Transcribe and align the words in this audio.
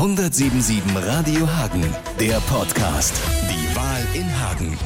177 0.00 0.82
Radio 0.96 1.46
Hagen, 1.46 1.84
der 2.18 2.40
Podcast. 2.48 3.14
Die 3.42 3.76
Wahl 3.76 4.02
in 4.14 4.40
Hagen. 4.40 4.78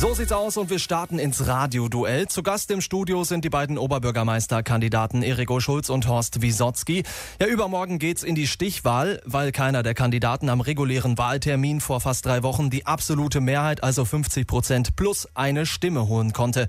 So 0.00 0.14
sieht's 0.14 0.30
aus 0.30 0.56
und 0.56 0.70
wir 0.70 0.78
starten 0.78 1.18
ins 1.18 1.48
Radioduell. 1.48 2.28
Zu 2.28 2.44
Gast 2.44 2.70
im 2.70 2.80
Studio 2.80 3.24
sind 3.24 3.44
die 3.44 3.50
beiden 3.50 3.76
Oberbürgermeisterkandidaten 3.76 5.24
Eriko 5.24 5.58
Schulz 5.58 5.90
und 5.90 6.06
Horst 6.06 6.42
Wisotzki. 6.42 7.02
Ja, 7.40 7.48
übermorgen 7.48 7.98
geht's 7.98 8.22
in 8.22 8.36
die 8.36 8.46
Stichwahl, 8.46 9.20
weil 9.24 9.50
keiner 9.50 9.82
der 9.82 9.94
Kandidaten 9.94 10.48
am 10.48 10.60
regulären 10.60 11.18
Wahltermin 11.18 11.80
vor 11.80 12.00
fast 12.00 12.24
drei 12.24 12.44
Wochen 12.44 12.70
die 12.70 12.86
absolute 12.86 13.40
Mehrheit, 13.40 13.82
also 13.82 14.04
50 14.04 14.46
Prozent 14.46 14.94
plus 14.94 15.28
eine 15.34 15.66
Stimme 15.66 16.06
holen 16.06 16.32
konnte. 16.32 16.68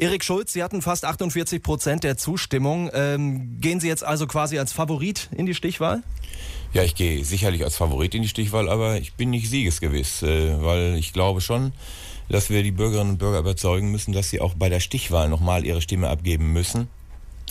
Erik 0.00 0.24
Schulz, 0.24 0.54
Sie 0.54 0.62
hatten 0.62 0.80
fast 0.80 1.04
48 1.04 1.62
Prozent 1.62 2.04
der 2.04 2.16
Zustimmung. 2.16 2.90
Ähm, 2.94 3.60
gehen 3.60 3.80
Sie 3.80 3.88
jetzt 3.88 4.02
also 4.02 4.26
quasi 4.26 4.58
als 4.58 4.72
Favorit 4.72 5.28
in 5.36 5.44
die 5.44 5.54
Stichwahl? 5.54 6.02
Ja, 6.72 6.82
ich 6.82 6.94
gehe 6.94 7.22
sicherlich 7.22 7.64
als 7.64 7.76
Favorit 7.76 8.14
in 8.14 8.22
die 8.22 8.28
Stichwahl, 8.28 8.70
aber 8.70 8.96
ich 8.96 9.12
bin 9.12 9.28
nicht 9.28 9.50
siegesgewiss, 9.50 10.22
äh, 10.22 10.62
weil 10.62 10.96
ich 10.96 11.12
glaube 11.12 11.42
schon, 11.42 11.74
dass 12.30 12.48
wir 12.48 12.62
die 12.62 12.70
Bürgerinnen 12.70 13.10
und 13.10 13.18
Bürger 13.18 13.40
überzeugen 13.40 13.90
müssen, 13.90 14.12
dass 14.12 14.30
sie 14.30 14.40
auch 14.40 14.54
bei 14.54 14.70
der 14.70 14.80
Stichwahl 14.80 15.28
nochmal 15.28 15.66
ihre 15.66 15.82
Stimme 15.82 16.08
abgeben 16.08 16.50
müssen. 16.50 16.88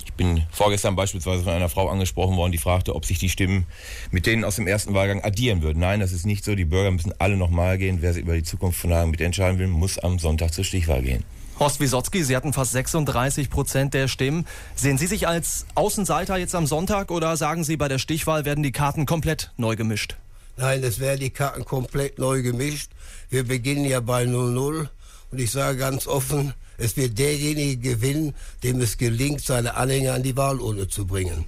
Ich 0.03 0.13
bin 0.13 0.41
vorgestern 0.49 0.95
beispielsweise 0.95 1.43
von 1.43 1.53
einer 1.53 1.69
Frau 1.69 1.87
angesprochen 1.87 2.35
worden, 2.35 2.51
die 2.51 2.57
fragte, 2.57 2.95
ob 2.95 3.05
sich 3.05 3.19
die 3.19 3.29
Stimmen 3.29 3.67
mit 4.09 4.25
denen 4.25 4.43
aus 4.43 4.55
dem 4.55 4.65
ersten 4.65 4.95
Wahlgang 4.95 5.23
addieren 5.23 5.61
würden. 5.61 5.81
Nein, 5.81 5.99
das 5.99 6.13
ist 6.13 6.25
nicht 6.25 6.43
so. 6.43 6.55
Die 6.55 6.65
Bürger 6.65 6.89
müssen 6.89 7.13
alle 7.19 7.37
nochmal 7.37 7.77
gehen. 7.77 8.01
Wer 8.01 8.13
sich 8.13 8.23
über 8.23 8.33
die 8.33 8.43
Zukunft 8.43 8.79
von 8.79 8.91
Hagen 8.91 9.11
mitentscheiden 9.11 9.59
will, 9.59 9.67
muss 9.67 9.99
am 9.99 10.17
Sonntag 10.17 10.51
zur 10.51 10.63
Stichwahl 10.63 11.03
gehen. 11.03 11.23
Horst 11.59 11.81
Wisotzki, 11.81 12.23
Sie 12.23 12.37
hatten 12.37 12.53
fast 12.53 12.71
36 12.71 13.49
Prozent 13.49 13.93
der 13.93 14.07
Stimmen. 14.07 14.47
Sehen 14.75 14.97
Sie 14.97 15.07
sich 15.07 15.27
als 15.27 15.65
Außenseiter 15.75 16.37
jetzt 16.37 16.55
am 16.55 16.65
Sonntag 16.65 17.11
oder 17.11 17.35
sagen 17.35 17.65
Sie, 17.65 17.75
bei 17.75 17.89
der 17.89 17.99
Stichwahl 17.99 18.45
werden 18.45 18.63
die 18.63 18.71
Karten 18.71 19.05
komplett 19.05 19.51
neu 19.57 19.75
gemischt? 19.75 20.15
Nein, 20.55 20.81
es 20.83 21.01
werden 21.01 21.19
die 21.19 21.31
Karten 21.31 21.65
komplett 21.65 22.17
neu 22.17 22.41
gemischt. 22.41 22.91
Wir 23.29 23.43
beginnen 23.43 23.83
ja 23.83 23.99
bei 23.99 24.23
0-0 24.23 24.87
und 25.31 25.39
ich 25.39 25.51
sage 25.51 25.77
ganz 25.77 26.07
offen, 26.07 26.53
es 26.77 26.95
wird 26.95 27.19
derjenige 27.19 27.75
gewinnen, 27.75 28.35
dem 28.63 28.79
es 28.79 28.97
gelingt, 28.97 29.41
seine 29.41 29.75
Anhänger 29.75 30.13
an 30.13 30.23
die 30.23 30.37
Wahlurne 30.37 30.87
zu 30.87 31.05
bringen. 31.05 31.43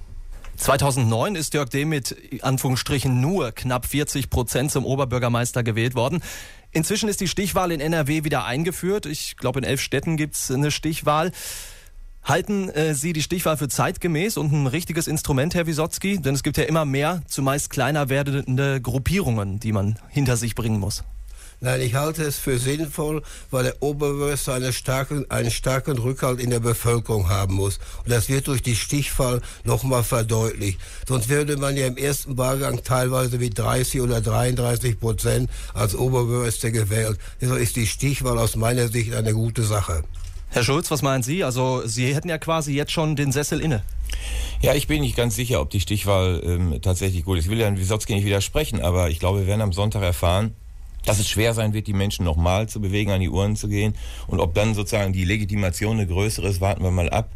2009 0.58 1.34
ist 1.36 1.54
Jörg 1.54 1.70
Dehm 1.70 1.88
mit 1.88 2.14
Anführungsstrichen 2.42 3.20
nur 3.20 3.52
knapp 3.52 3.86
40 3.86 4.28
Prozent 4.28 4.70
zum 4.70 4.84
Oberbürgermeister 4.84 5.62
gewählt 5.62 5.94
worden. 5.94 6.22
Inzwischen 6.72 7.08
ist 7.08 7.20
die 7.20 7.28
Stichwahl 7.28 7.70
in 7.70 7.80
NRW 7.80 8.24
wieder 8.24 8.46
eingeführt. 8.46 9.04
Ich 9.06 9.36
glaube, 9.36 9.60
in 9.60 9.64
elf 9.64 9.80
Städten 9.80 10.16
gibt 10.16 10.34
es 10.34 10.50
eine 10.50 10.70
Stichwahl. 10.70 11.30
Halten 12.24 12.70
äh, 12.70 12.94
Sie 12.94 13.12
die 13.12 13.22
Stichwahl 13.22 13.56
für 13.56 13.68
zeitgemäß 13.68 14.36
und 14.36 14.52
ein 14.52 14.66
richtiges 14.66 15.06
Instrument, 15.06 15.54
Herr 15.54 15.66
Wisotzki? 15.66 16.20
Denn 16.20 16.34
es 16.34 16.42
gibt 16.42 16.56
ja 16.56 16.64
immer 16.64 16.84
mehr, 16.84 17.22
zumeist 17.26 17.68
kleiner 17.68 18.08
werdende 18.08 18.80
Gruppierungen, 18.80 19.60
die 19.60 19.72
man 19.72 19.98
hinter 20.08 20.36
sich 20.36 20.54
bringen 20.54 20.80
muss. 20.80 21.04
Nein, 21.64 21.80
ich 21.80 21.94
halte 21.94 22.24
es 22.24 22.40
für 22.40 22.58
sinnvoll, 22.58 23.22
weil 23.52 23.62
der 23.62 23.80
Oberbürgermeister 23.80 24.54
eine 24.54 24.72
starken, 24.72 25.30
einen 25.30 25.52
starken 25.52 25.96
Rückhalt 25.96 26.40
in 26.40 26.50
der 26.50 26.58
Bevölkerung 26.58 27.28
haben 27.28 27.54
muss. 27.54 27.78
Und 28.02 28.10
das 28.10 28.28
wird 28.28 28.48
durch 28.48 28.62
die 28.62 28.74
Stichwahl 28.74 29.40
nochmal 29.62 30.02
verdeutlicht. 30.02 30.80
Sonst 31.06 31.28
würde 31.28 31.56
man 31.56 31.76
ja 31.76 31.86
im 31.86 31.96
ersten 31.96 32.36
Wahlgang 32.36 32.82
teilweise 32.82 33.38
mit 33.38 33.56
30 33.56 34.00
oder 34.00 34.20
33 34.20 34.98
Prozent 34.98 35.48
als 35.72 35.94
Oberbürgermeister 35.94 36.72
gewählt. 36.72 37.18
Deshalb 37.40 37.60
ist 37.60 37.76
die 37.76 37.86
Stichwahl 37.86 38.38
aus 38.38 38.56
meiner 38.56 38.88
Sicht 38.88 39.14
eine 39.14 39.32
gute 39.32 39.62
Sache. 39.62 40.02
Herr 40.48 40.64
Schulz, 40.64 40.90
was 40.90 41.00
meinen 41.00 41.22
Sie? 41.22 41.44
Also 41.44 41.86
Sie 41.86 42.12
hätten 42.12 42.28
ja 42.28 42.38
quasi 42.38 42.74
jetzt 42.74 42.90
schon 42.90 43.14
den 43.14 43.30
Sessel 43.30 43.60
inne. 43.60 43.84
Ja, 44.62 44.74
ich 44.74 44.88
bin 44.88 45.02
nicht 45.02 45.16
ganz 45.16 45.36
sicher, 45.36 45.60
ob 45.60 45.70
die 45.70 45.80
Stichwahl 45.80 46.42
ähm, 46.44 46.80
tatsächlich 46.82 47.24
gut 47.24 47.38
ist. 47.38 47.44
Ich 47.44 47.50
will 47.52 47.60
Herrn 47.60 47.78
Wisotzki 47.78 48.14
nicht 48.14 48.24
widersprechen, 48.24 48.80
aber 48.80 49.10
ich 49.10 49.20
glaube, 49.20 49.40
wir 49.40 49.46
werden 49.46 49.62
am 49.62 49.72
Sonntag 49.72 50.02
erfahren, 50.02 50.56
dass 51.04 51.18
es 51.18 51.28
schwer 51.28 51.54
sein 51.54 51.72
wird, 51.72 51.86
die 51.86 51.92
Menschen 51.92 52.24
nochmal 52.24 52.68
zu 52.68 52.80
bewegen, 52.80 53.10
an 53.10 53.20
die 53.20 53.28
Uhren 53.28 53.56
zu 53.56 53.68
gehen. 53.68 53.94
Und 54.26 54.40
ob 54.40 54.54
dann 54.54 54.74
sozusagen 54.74 55.12
die 55.12 55.24
Legitimation 55.24 55.98
eine 55.98 56.06
größere 56.06 56.48
ist, 56.48 56.60
warten 56.60 56.82
wir 56.82 56.90
mal 56.90 57.10
ab. 57.10 57.30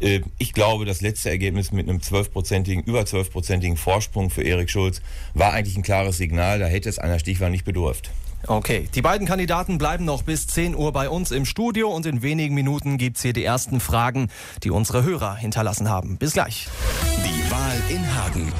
Äh, 0.00 0.20
ich 0.38 0.52
glaube, 0.52 0.84
das 0.84 1.00
letzte 1.00 1.30
Ergebnis 1.30 1.72
mit 1.72 1.88
einem 1.88 2.02
zwölfprozentigen, 2.02 2.82
über 2.84 3.06
zwölfprozentigen 3.06 3.76
Vorsprung 3.76 4.30
für 4.30 4.42
Erik 4.42 4.70
Schulz 4.70 5.00
war 5.34 5.52
eigentlich 5.52 5.76
ein 5.76 5.82
klares 5.82 6.16
Signal. 6.16 6.58
Da 6.58 6.66
hätte 6.66 6.88
es 6.88 6.98
einer 6.98 7.18
Stichwahl 7.18 7.50
nicht 7.50 7.64
bedurft. 7.64 8.10
Okay, 8.46 8.88
die 8.94 9.02
beiden 9.02 9.26
Kandidaten 9.26 9.78
bleiben 9.78 10.04
noch 10.04 10.22
bis 10.22 10.46
10 10.46 10.76
Uhr 10.76 10.92
bei 10.92 11.08
uns 11.08 11.32
im 11.32 11.44
Studio 11.44 11.90
und 11.90 12.06
in 12.06 12.22
wenigen 12.22 12.54
Minuten 12.54 12.96
gibt's 12.96 13.22
hier 13.22 13.32
die 13.32 13.42
ersten 13.42 13.80
Fragen, 13.80 14.28
die 14.62 14.70
unsere 14.70 15.02
Hörer 15.02 15.34
hinterlassen 15.34 15.88
haben. 15.88 16.16
Bis 16.16 16.34
gleich. 16.34 16.68
Die 17.24 17.50
Wahl 17.50 17.82
in 17.88 18.14
Hagen. 18.14 18.52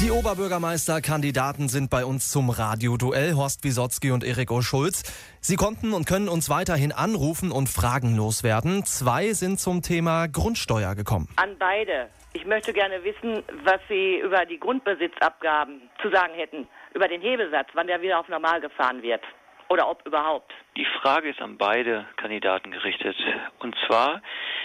Die 0.00 0.12
Oberbürgermeisterkandidaten 0.12 1.68
sind 1.68 1.90
bei 1.90 2.04
uns 2.04 2.30
zum 2.30 2.50
Radioduell, 2.50 3.34
Horst 3.34 3.64
Wisotzki 3.64 4.12
und 4.12 4.22
Eriko 4.22 4.62
Schulz. 4.62 5.02
Sie 5.40 5.56
konnten 5.56 5.92
und 5.92 6.06
können 6.06 6.28
uns 6.28 6.48
weiterhin 6.48 6.92
anrufen 6.92 7.50
und 7.50 7.68
Fragen 7.68 8.16
loswerden. 8.16 8.84
Zwei 8.84 9.32
sind 9.32 9.58
zum 9.58 9.82
Thema 9.82 10.28
Grundsteuer 10.28 10.94
gekommen. 10.94 11.28
An 11.34 11.56
beide. 11.58 12.10
Ich 12.32 12.46
möchte 12.46 12.72
gerne 12.72 13.02
wissen, 13.02 13.42
was 13.64 13.80
Sie 13.88 14.20
über 14.20 14.46
die 14.46 14.60
Grundbesitzabgaben 14.60 15.82
zu 16.00 16.10
sagen 16.10 16.34
hätten, 16.34 16.68
über 16.94 17.08
den 17.08 17.20
Hebesatz, 17.20 17.66
wann 17.74 17.88
der 17.88 18.00
wieder 18.00 18.20
auf 18.20 18.28
normal 18.28 18.60
gefahren 18.60 19.02
wird 19.02 19.22
oder 19.68 19.88
ob 19.88 20.06
überhaupt. 20.06 20.52
Die 20.76 20.86
Frage 21.00 21.28
ist 21.28 21.40
an 21.40 21.58
beide 21.58 22.06
Kandidaten 22.16 22.70
gerichtet. 22.70 23.16
Und 23.58 23.76
zwar 23.86 24.22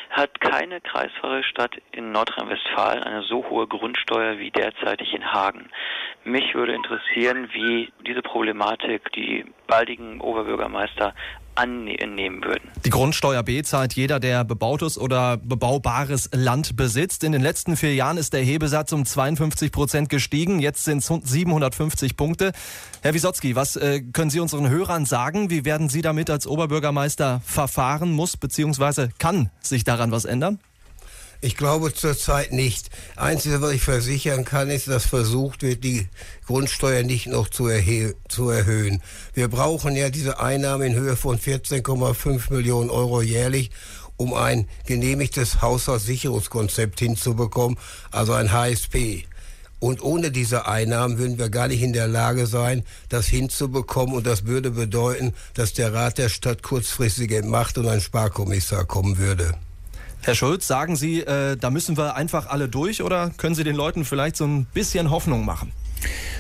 hat 0.10 0.40
keine 0.40 0.80
kreisfreie 0.82 1.44
Stadt 1.44 1.76
in 1.92 2.12
Nordrhein-Westfalen 2.12 3.04
eine 3.04 3.24
so 3.24 3.44
hohe 3.50 3.68
Grundsteuer 3.68 4.38
wie 4.38 4.52
derzeitig 4.52 5.14
in 5.14 5.32
Hagen. 5.32 5.70
Mich 6.24 6.54
würde 6.54 6.74
interessieren, 6.74 7.50
wie 7.54 7.92
diese 8.06 8.22
Problematik 8.22 9.12
die 9.14 9.46
baldigen 9.68 10.22
Oberbürgermeister 10.22 11.14
annehmen 11.56 12.44
würden. 12.44 12.70
Die 12.86 12.90
Grundsteuer 12.90 13.44
B 13.44 13.62
zahlt 13.64 13.94
jeder, 13.94 14.20
der 14.20 14.44
bebautes 14.44 14.98
oder 14.98 15.38
bebaubares 15.38 16.30
Land 16.34 16.76
besitzt. 16.76 17.24
In 17.24 17.32
den 17.32 17.42
letzten 17.42 17.78
vier 17.78 17.94
Jahren 17.96 18.18
ist 18.18 18.34
der 18.34 18.42
Hebesatz 18.42 18.92
um 18.92 19.06
52 19.06 19.72
Prozent 19.72 20.10
gestiegen. 20.10 20.60
Jetzt 20.60 20.84
sind 20.84 21.00
es 21.00 21.08
750 21.08 22.18
Punkte. 22.18 22.52
Herr 23.02 23.14
Wisotzki, 23.14 23.56
was 23.56 23.76
äh, 23.76 24.02
können 24.02 24.30
Sie 24.30 24.40
unseren 24.40 24.70
Hörern 24.70 25.06
sagen? 25.06 25.50
Wie 25.50 25.66
werden 25.66 25.90
Sie 25.90 26.02
damit 26.02 26.30
als 26.30 26.48
Oberbürgermeister 26.48 27.42
verfahren? 27.46 28.12
Muss 28.12 28.38
bzw. 28.38 29.10
kann 29.20 29.50
sich 29.62 29.84
daran 29.84 30.12
was 30.12 30.26
ändern? 30.26 30.60
Ich 31.44 31.58
glaube 31.58 31.94
zurzeit 31.94 32.54
nicht. 32.54 32.90
Einzige, 33.18 33.62
was 33.62 33.74
ich 33.74 33.82
versichern 33.82 34.46
kann, 34.46 34.70
ist, 34.70 34.88
dass 34.88 35.06
versucht 35.06 35.62
wird, 35.62 35.84
die 35.84 36.08
Grundsteuer 36.46 37.04
nicht 37.04 37.28
noch 37.28 37.50
zu, 37.50 37.70
zu 38.30 38.50
erhöhen. 38.50 39.02
Wir 39.34 39.50
brauchen 39.50 39.94
ja 39.94 40.10
diese 40.10 40.40
Einnahmen 40.40 40.88
in 40.88 40.96
Höhe 40.96 41.18
von 41.18 41.38
14,5 41.38 42.54
Millionen 42.54 42.90
Euro 42.90 43.22
jährlich, 43.22 43.72
um 44.16 44.34
ein 44.34 44.70
genehmigtes 44.88 45.62
Haushaltssicherungskonzept 45.62 47.00
hinzubekommen, 47.00 47.78
also 48.10 48.32
ein 48.32 48.54
HSP. 48.54 49.26
Und 49.82 50.02
ohne 50.02 50.32
diese 50.32 50.66
Einnahmen 50.66 51.18
würden 51.18 51.40
wir 51.40 51.50
gar 51.50 51.68
nicht 51.68 51.82
in 51.82 51.92
der 51.92 52.08
Lage 52.08 52.48
sein, 52.48 52.84
das 53.10 53.28
hinzubekommen. 53.28 54.16
Und 54.16 54.26
das 54.26 54.46
würde 54.46 54.72
bedeuten, 54.72 55.34
dass 55.56 55.74
der 55.74 55.94
Rat 55.94 56.20
der 56.20 56.30
Stadt 56.30 56.64
kurzfristig 56.64 57.34
entmacht 57.34 57.78
und 57.78 57.90
ein 57.90 58.00
Sparkommissar 58.00 58.86
kommen 58.86 59.18
würde. 59.18 59.56
Herr 60.26 60.36
Schulz, 60.36 60.68
sagen 60.68 60.96
Sie, 60.96 61.20
äh, 61.20 61.58
da 61.58 61.70
müssen 61.70 61.98
wir 61.98 62.16
einfach 62.16 62.48
alle 62.48 62.70
durch 62.70 63.02
oder 63.02 63.32
können 63.36 63.56
Sie 63.56 63.66
den 63.66 63.76
Leuten 63.76 64.06
vielleicht 64.06 64.38
so 64.38 64.46
ein 64.46 64.66
bisschen 64.74 65.10
Hoffnung 65.10 65.44
machen? 65.44 65.74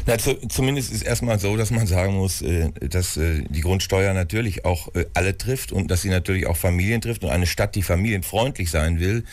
Na, 0.05 0.17
zu, 0.17 0.35
zumindest 0.47 0.91
ist 0.91 1.01
erstmal 1.01 1.39
so, 1.39 1.57
dass 1.57 1.71
man 1.71 1.85
sagen 1.85 2.15
muss, 2.15 2.41
äh, 2.41 2.71
dass 2.79 3.17
äh, 3.17 3.43
die 3.49 3.61
Grundsteuer 3.61 4.13
natürlich 4.13 4.63
auch 4.65 4.93
äh, 4.95 5.05
alle 5.13 5.37
trifft 5.37 5.71
und 5.71 5.91
dass 5.91 6.01
sie 6.01 6.09
natürlich 6.09 6.47
auch 6.47 6.57
Familien 6.57 7.01
trifft. 7.01 7.23
Und 7.23 7.29
eine 7.29 7.45
Stadt, 7.45 7.75
die 7.75 7.83
familienfreundlich 7.83 8.71
sein 8.71 8.99
will, 8.99 9.23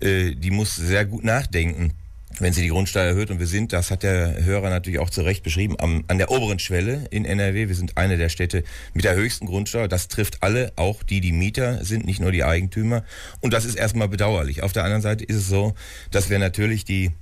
äh, 0.00 0.34
die 0.34 0.50
muss 0.50 0.76
sehr 0.76 1.04
gut 1.04 1.24
nachdenken 1.24 1.92
wenn 2.38 2.52
sie 2.52 2.62
die 2.62 2.68
Grundsteuer 2.68 3.04
erhöht, 3.04 3.30
und 3.30 3.38
wir 3.38 3.46
sind, 3.46 3.72
das 3.72 3.90
hat 3.90 4.02
der 4.02 4.44
Hörer 4.44 4.70
natürlich 4.70 4.98
auch 4.98 5.10
zu 5.10 5.22
Recht 5.22 5.42
beschrieben, 5.42 5.76
am, 5.78 6.04
an 6.08 6.18
der 6.18 6.30
oberen 6.30 6.58
Schwelle 6.58 7.06
in 7.10 7.24
NRW. 7.24 7.68
Wir 7.68 7.74
sind 7.74 7.96
eine 7.96 8.16
der 8.16 8.28
Städte 8.28 8.62
mit 8.94 9.04
der 9.04 9.14
höchsten 9.14 9.46
Grundsteuer. 9.46 9.88
Das 9.88 10.08
trifft 10.08 10.42
alle, 10.42 10.72
auch 10.76 11.02
die, 11.02 11.20
die 11.20 11.32
Mieter 11.32 11.84
sind, 11.84 12.04
nicht 12.04 12.20
nur 12.20 12.32
die 12.32 12.44
Eigentümer. 12.44 13.04
Und 13.40 13.52
das 13.52 13.64
ist 13.64 13.76
erstmal 13.76 14.08
bedauerlich. 14.08 14.62
Auf 14.62 14.72
der 14.72 14.84
anderen 14.84 15.02
Seite 15.02 15.24
ist 15.24 15.36
es 15.36 15.48
so, 15.48 15.74
dass 16.10 16.30
wir 16.30 16.38
natürlich 16.38 16.84
die 16.84 17.12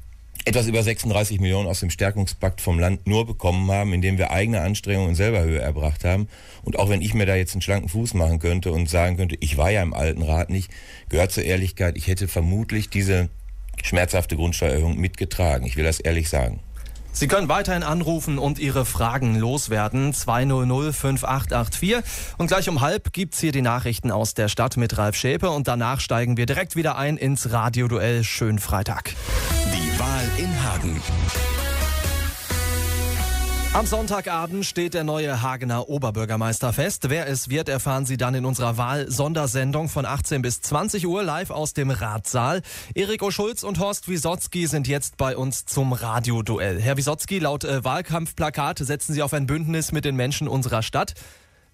etwas 0.46 0.66
über 0.66 0.82
36 0.82 1.40
Millionen 1.40 1.68
aus 1.68 1.80
dem 1.80 1.90
Stärkungspakt 1.90 2.60
vom 2.60 2.78
Land 2.78 3.06
nur 3.06 3.26
bekommen 3.26 3.70
haben, 3.70 3.94
indem 3.94 4.18
wir 4.18 4.30
eigene 4.30 4.60
Anstrengungen 4.60 5.14
selber 5.14 5.42
Höhe 5.42 5.60
erbracht 5.60 6.04
haben. 6.04 6.28
Und 6.62 6.78
auch 6.78 6.90
wenn 6.90 7.00
ich 7.00 7.14
mir 7.14 7.24
da 7.24 7.34
jetzt 7.34 7.54
einen 7.54 7.62
schlanken 7.62 7.88
Fuß 7.88 8.14
machen 8.14 8.40
könnte 8.40 8.72
und 8.72 8.90
sagen 8.90 9.16
könnte, 9.16 9.36
ich 9.40 9.56
war 9.56 9.70
ja 9.70 9.82
im 9.82 9.94
alten 9.94 10.22
Rat 10.22 10.50
nicht, 10.50 10.70
gehört 11.08 11.32
zur 11.32 11.44
Ehrlichkeit, 11.44 11.96
ich 11.96 12.08
hätte 12.08 12.28
vermutlich 12.28 12.90
diese 12.90 13.30
schmerzhafte 13.82 14.36
Grundsteuererhöhung 14.36 14.98
mitgetragen. 14.98 15.66
Ich 15.66 15.76
will 15.76 15.84
das 15.84 16.00
ehrlich 16.00 16.28
sagen. 16.28 16.60
Sie 17.14 17.28
können 17.28 17.48
weiterhin 17.48 17.84
anrufen 17.84 18.38
und 18.38 18.58
Ihre 18.58 18.84
Fragen 18.84 19.38
loswerden. 19.38 20.12
200 20.12 20.92
5884. 20.92 21.96
Und 22.38 22.48
gleich 22.48 22.68
um 22.68 22.80
halb 22.80 23.12
gibt's 23.12 23.38
hier 23.38 23.52
die 23.52 23.62
Nachrichten 23.62 24.10
aus 24.10 24.34
der 24.34 24.48
Stadt 24.48 24.76
mit 24.76 24.98
Ralf 24.98 25.14
Schäpe. 25.14 25.48
Und 25.50 25.68
danach 25.68 26.00
steigen 26.00 26.36
wir 26.36 26.46
direkt 26.46 26.74
wieder 26.74 26.98
ein 26.98 27.16
ins 27.16 27.52
Radioduell. 27.52 28.24
Schönen 28.24 28.58
Freitag. 28.58 29.14
Die 29.72 29.98
Wahl 29.98 30.28
in 30.38 30.64
Hagen. 30.64 31.00
Am 33.74 33.86
Sonntagabend 33.86 34.64
steht 34.64 34.94
der 34.94 35.02
neue 35.02 35.42
Hagener 35.42 35.88
Oberbürgermeister 35.88 36.72
fest. 36.72 37.10
Wer 37.10 37.26
es 37.26 37.50
wird, 37.50 37.68
erfahren 37.68 38.06
Sie 38.06 38.16
dann 38.16 38.36
in 38.36 38.44
unserer 38.44 38.76
Wahl-Sondersendung 38.76 39.88
von 39.88 40.06
18 40.06 40.42
bis 40.42 40.60
20 40.60 41.08
Uhr 41.08 41.24
live 41.24 41.50
aus 41.50 41.72
dem 41.74 41.90
Ratsaal. 41.90 42.62
Eriko 42.94 43.32
Schulz 43.32 43.64
und 43.64 43.80
Horst 43.80 44.08
Wisotzki 44.08 44.68
sind 44.68 44.86
jetzt 44.86 45.16
bei 45.16 45.36
uns 45.36 45.66
zum 45.66 45.92
Radioduell. 45.92 46.80
Herr 46.80 46.96
Wisotzki, 46.96 47.40
laut 47.40 47.64
äh, 47.64 47.82
Wahlkampfplakat 47.82 48.78
setzen 48.78 49.12
Sie 49.12 49.24
auf 49.24 49.34
ein 49.34 49.46
Bündnis 49.46 49.90
mit 49.90 50.04
den 50.04 50.14
Menschen 50.14 50.46
unserer 50.46 50.84
Stadt. 50.84 51.14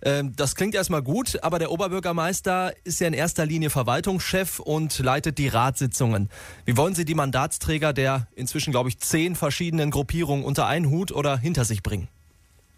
Ähm, 0.03 0.35
das 0.37 0.55
klingt 0.55 0.75
erstmal 0.75 1.03
gut, 1.03 1.43
aber 1.43 1.59
der 1.59 1.71
Oberbürgermeister 1.71 2.73
ist 2.85 3.01
ja 3.01 3.07
in 3.07 3.15
erster 3.15 3.47
Linie 3.47 3.71
Verwaltungschef 3.71 4.59
und 4.59 4.99
leitet 4.99 5.39
die 5.39 5.49
Ratssitzungen. 5.49 6.29
Wie 6.65 6.77
wollen 6.77 6.95
Sie 6.95 7.05
die 7.05 7.15
Mandatsträger 7.15 7.93
der 7.93 8.29
inzwischen, 8.35 8.71
glaube 8.71 8.89
ich, 8.89 8.99
zehn 8.99 9.37
verschiedenen 9.37 9.91
Gruppierungen 9.91 10.45
unter 10.45 10.67
einen 10.67 10.91
Hut 10.91 11.13
oder 11.13 11.37
hinter 11.37 11.65
sich 11.65 11.83
bringen? 11.83 12.09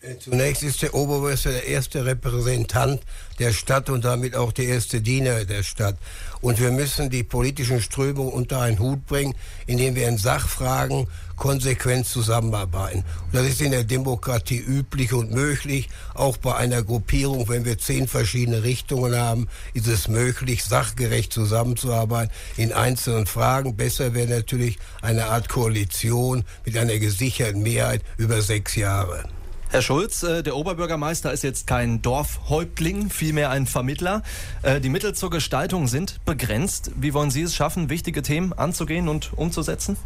Äh, 0.03 0.19
zunächst 0.19 0.65
ist 0.65 0.83
der 0.83 0.95
Oberbürgermeister 0.95 1.53
der 1.53 1.67
erste 1.69 2.05
Repräsentant 2.05 3.01
der 3.39 3.53
Stadt 3.53 3.89
und 3.89 4.05
damit 4.05 4.35
auch 4.35 4.51
der 4.51 4.65
erste 4.65 5.01
Diener 5.01 5.45
der 5.45 5.63
Stadt. 5.63 5.97
Und 6.41 6.59
wir 6.59 6.73
müssen 6.73 7.09
die 7.09 7.23
politischen 7.23 7.81
Strömungen 7.81 8.33
unter 8.33 8.61
einen 8.61 8.81
Hut 8.81 9.07
bringen, 9.07 9.35
indem 9.67 9.95
wir 9.95 10.09
in 10.09 10.19
Sachfragen 10.19 11.07
konsequent 11.37 12.07
zusammenarbeiten. 12.07 13.05
Und 13.27 13.35
das 13.35 13.47
ist 13.47 13.61
in 13.61 13.71
der 13.71 13.85
Demokratie 13.85 14.59
üblich 14.59 15.13
und 15.13 15.31
möglich. 15.31 15.89
Auch 16.15 16.37
bei 16.37 16.57
einer 16.57 16.83
Gruppierung, 16.83 17.49
wenn 17.49 17.65
wir 17.65 17.79
zehn 17.79 18.09
verschiedene 18.09 18.65
Richtungen 18.65 19.15
haben, 19.15 19.49
ist 19.73 19.87
es 19.87 20.09
möglich, 20.09 20.65
sachgerecht 20.65 21.33
zusammenzuarbeiten 21.33 22.33
in 22.57 22.73
einzelnen 22.73 23.27
Fragen. 23.27 23.77
Besser 23.77 24.15
wäre 24.15 24.29
natürlich 24.29 24.79
eine 25.01 25.27
Art 25.27 25.49
Koalition 25.49 26.45
mit 26.65 26.77
einer 26.77 26.99
gesicherten 26.99 27.63
Mehrheit 27.63 28.03
über 28.19 28.43
sechs 28.43 28.75
Jahre. 28.75 29.29
Herr 29.73 29.81
Schulz, 29.81 30.23
äh, 30.23 30.43
der 30.43 30.55
Oberbürgermeister 30.55 31.33
ist 31.33 31.43
jetzt 31.43 31.67
kein 31.67 32.03
Dorfhäuptling, 32.03 33.09
vielmehr 33.09 33.49
ein 33.49 33.67
Vermittler. 33.67 34.23
Äh, 34.63 34.83
die 34.83 34.91
Mittel 34.91 35.15
zur 35.15 35.31
Gestaltung 35.31 35.89
sind 35.89 36.23
begrenzt. 36.27 36.91
Wie 36.95 37.15
wollen 37.15 37.31
Sie 37.31 37.41
es 37.41 37.55
schaffen, 37.55 37.89
wichtige 37.89 38.21
Themen 38.21 38.53
anzugehen 38.53 39.09
und 39.09 39.33
umzusetzen? 39.35 39.97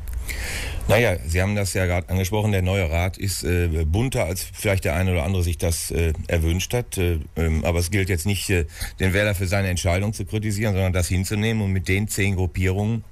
Naja, 0.87 1.17
Sie 1.27 1.43
haben 1.43 1.57
das 1.57 1.75
ja 1.75 1.87
gerade 1.87 2.09
angesprochen, 2.11 2.53
der 2.53 2.63
neue 2.63 2.89
Rat 2.89 3.19
ist 3.19 3.43
äh, 3.43 3.85
bunter, 3.85 4.27
als 4.27 4.47
vielleicht 4.53 4.85
der 4.85 4.95
eine 4.95 5.11
oder 5.11 5.25
andere 5.25 5.43
sich 5.43 5.59
das 5.59 5.91
äh, 5.91 6.13
erwünscht 6.29 6.73
hat. 6.73 6.97
Äh, 6.97 7.19
ähm, 7.35 7.65
aber 7.65 7.81
es 7.81 7.91
gilt 7.91 8.09
jetzt 8.09 8.25
nicht, 8.25 8.49
äh, 8.51 8.67
den 9.01 9.15
Wähler 9.15 9.35
für 9.35 9.49
seine 9.49 9.67
Entscheidung 9.67 10.13
zu 10.13 10.25
kritisieren, 10.27 10.75
sondern 10.75 10.93
das 10.93 11.09
hinzunehmen 11.09 11.61
und 11.65 11.73
mit 11.73 11.89
den 11.89 12.07
zehn 12.07 12.37
Gruppierungen, 12.37 13.03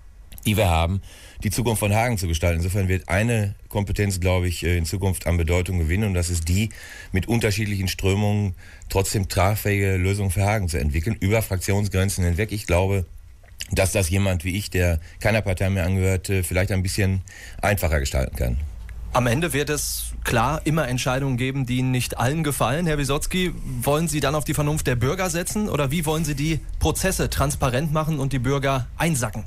die 0.47 0.57
wir 0.57 0.69
haben, 0.69 1.01
die 1.43 1.51
Zukunft 1.51 1.81
von 1.81 1.95
Hagen 1.95 2.19
zu 2.19 2.29
gestalten. 2.29 2.59
Insofern 2.59 2.89
wird 2.89 3.09
eine 3.09 3.55
Kompetenz, 3.69 4.21
glaube 4.21 4.49
ich, 4.49 4.65
äh, 4.65 4.77
in 4.77 4.85
Zukunft 4.85 5.27
an 5.27 5.37
Bedeutung 5.37 5.79
gewinnen 5.79 6.05
und 6.05 6.15
das 6.15 6.31
ist 6.31 6.49
die, 6.49 6.71
mit 7.13 7.29
unterschiedlichen 7.29 7.89
Strömungen 7.89 8.55
trotzdem 8.89 9.29
tragfähige 9.29 9.97
Lösungen 9.97 10.31
für 10.31 10.45
Hagen 10.45 10.69
zu 10.69 10.79
entwickeln, 10.79 11.17
über 11.21 11.43
Fraktionsgrenzen 11.43 12.25
hinweg. 12.25 12.53
Ich 12.53 12.67
glaube, 12.67 13.07
dass 13.73 13.93
das 13.93 14.11
jemand 14.11 14.45
wie 14.45 14.57
ich, 14.57 14.71
der 14.71 15.01
keiner 15.21 15.43
Partei 15.43 15.71
mehr 15.71 15.85
angehört, 15.85 16.29
äh, 16.31 16.43
vielleicht 16.43 16.73
ein 16.73 16.83
bisschen 16.83 17.23
einfacher 17.61 18.01
gestalten 18.01 18.37
kann. 18.37 18.59
Am 19.13 19.29
Ende 19.29 19.53
wird 19.53 19.71
es 19.71 20.07
klar 20.25 20.61
immer 20.65 20.89
Entscheidungen 20.89 21.37
geben, 21.37 21.67
die 21.67 21.83
nicht 21.83 22.19
allen 22.19 22.43
gefallen. 22.43 22.85
Herr 22.87 22.99
Wisotzki, 22.99 23.53
wollen 23.81 24.09
Sie 24.09 24.19
dann 24.19 24.35
auf 24.35 24.45
die 24.45 24.55
Vernunft 24.55 24.89
der 24.89 24.97
Bürger 24.97 25.31
setzen 25.31 25.69
oder 25.69 25.93
wie 25.93 26.05
wollen 26.05 26.25
Sie 26.25 26.35
die 26.35 26.59
Prozesse 26.81 27.31
transparent 27.31 27.93
machen 27.93 28.19
und 28.19 28.33
die 28.33 28.41
Bürger 28.41 28.89
einsacken? 28.97 29.45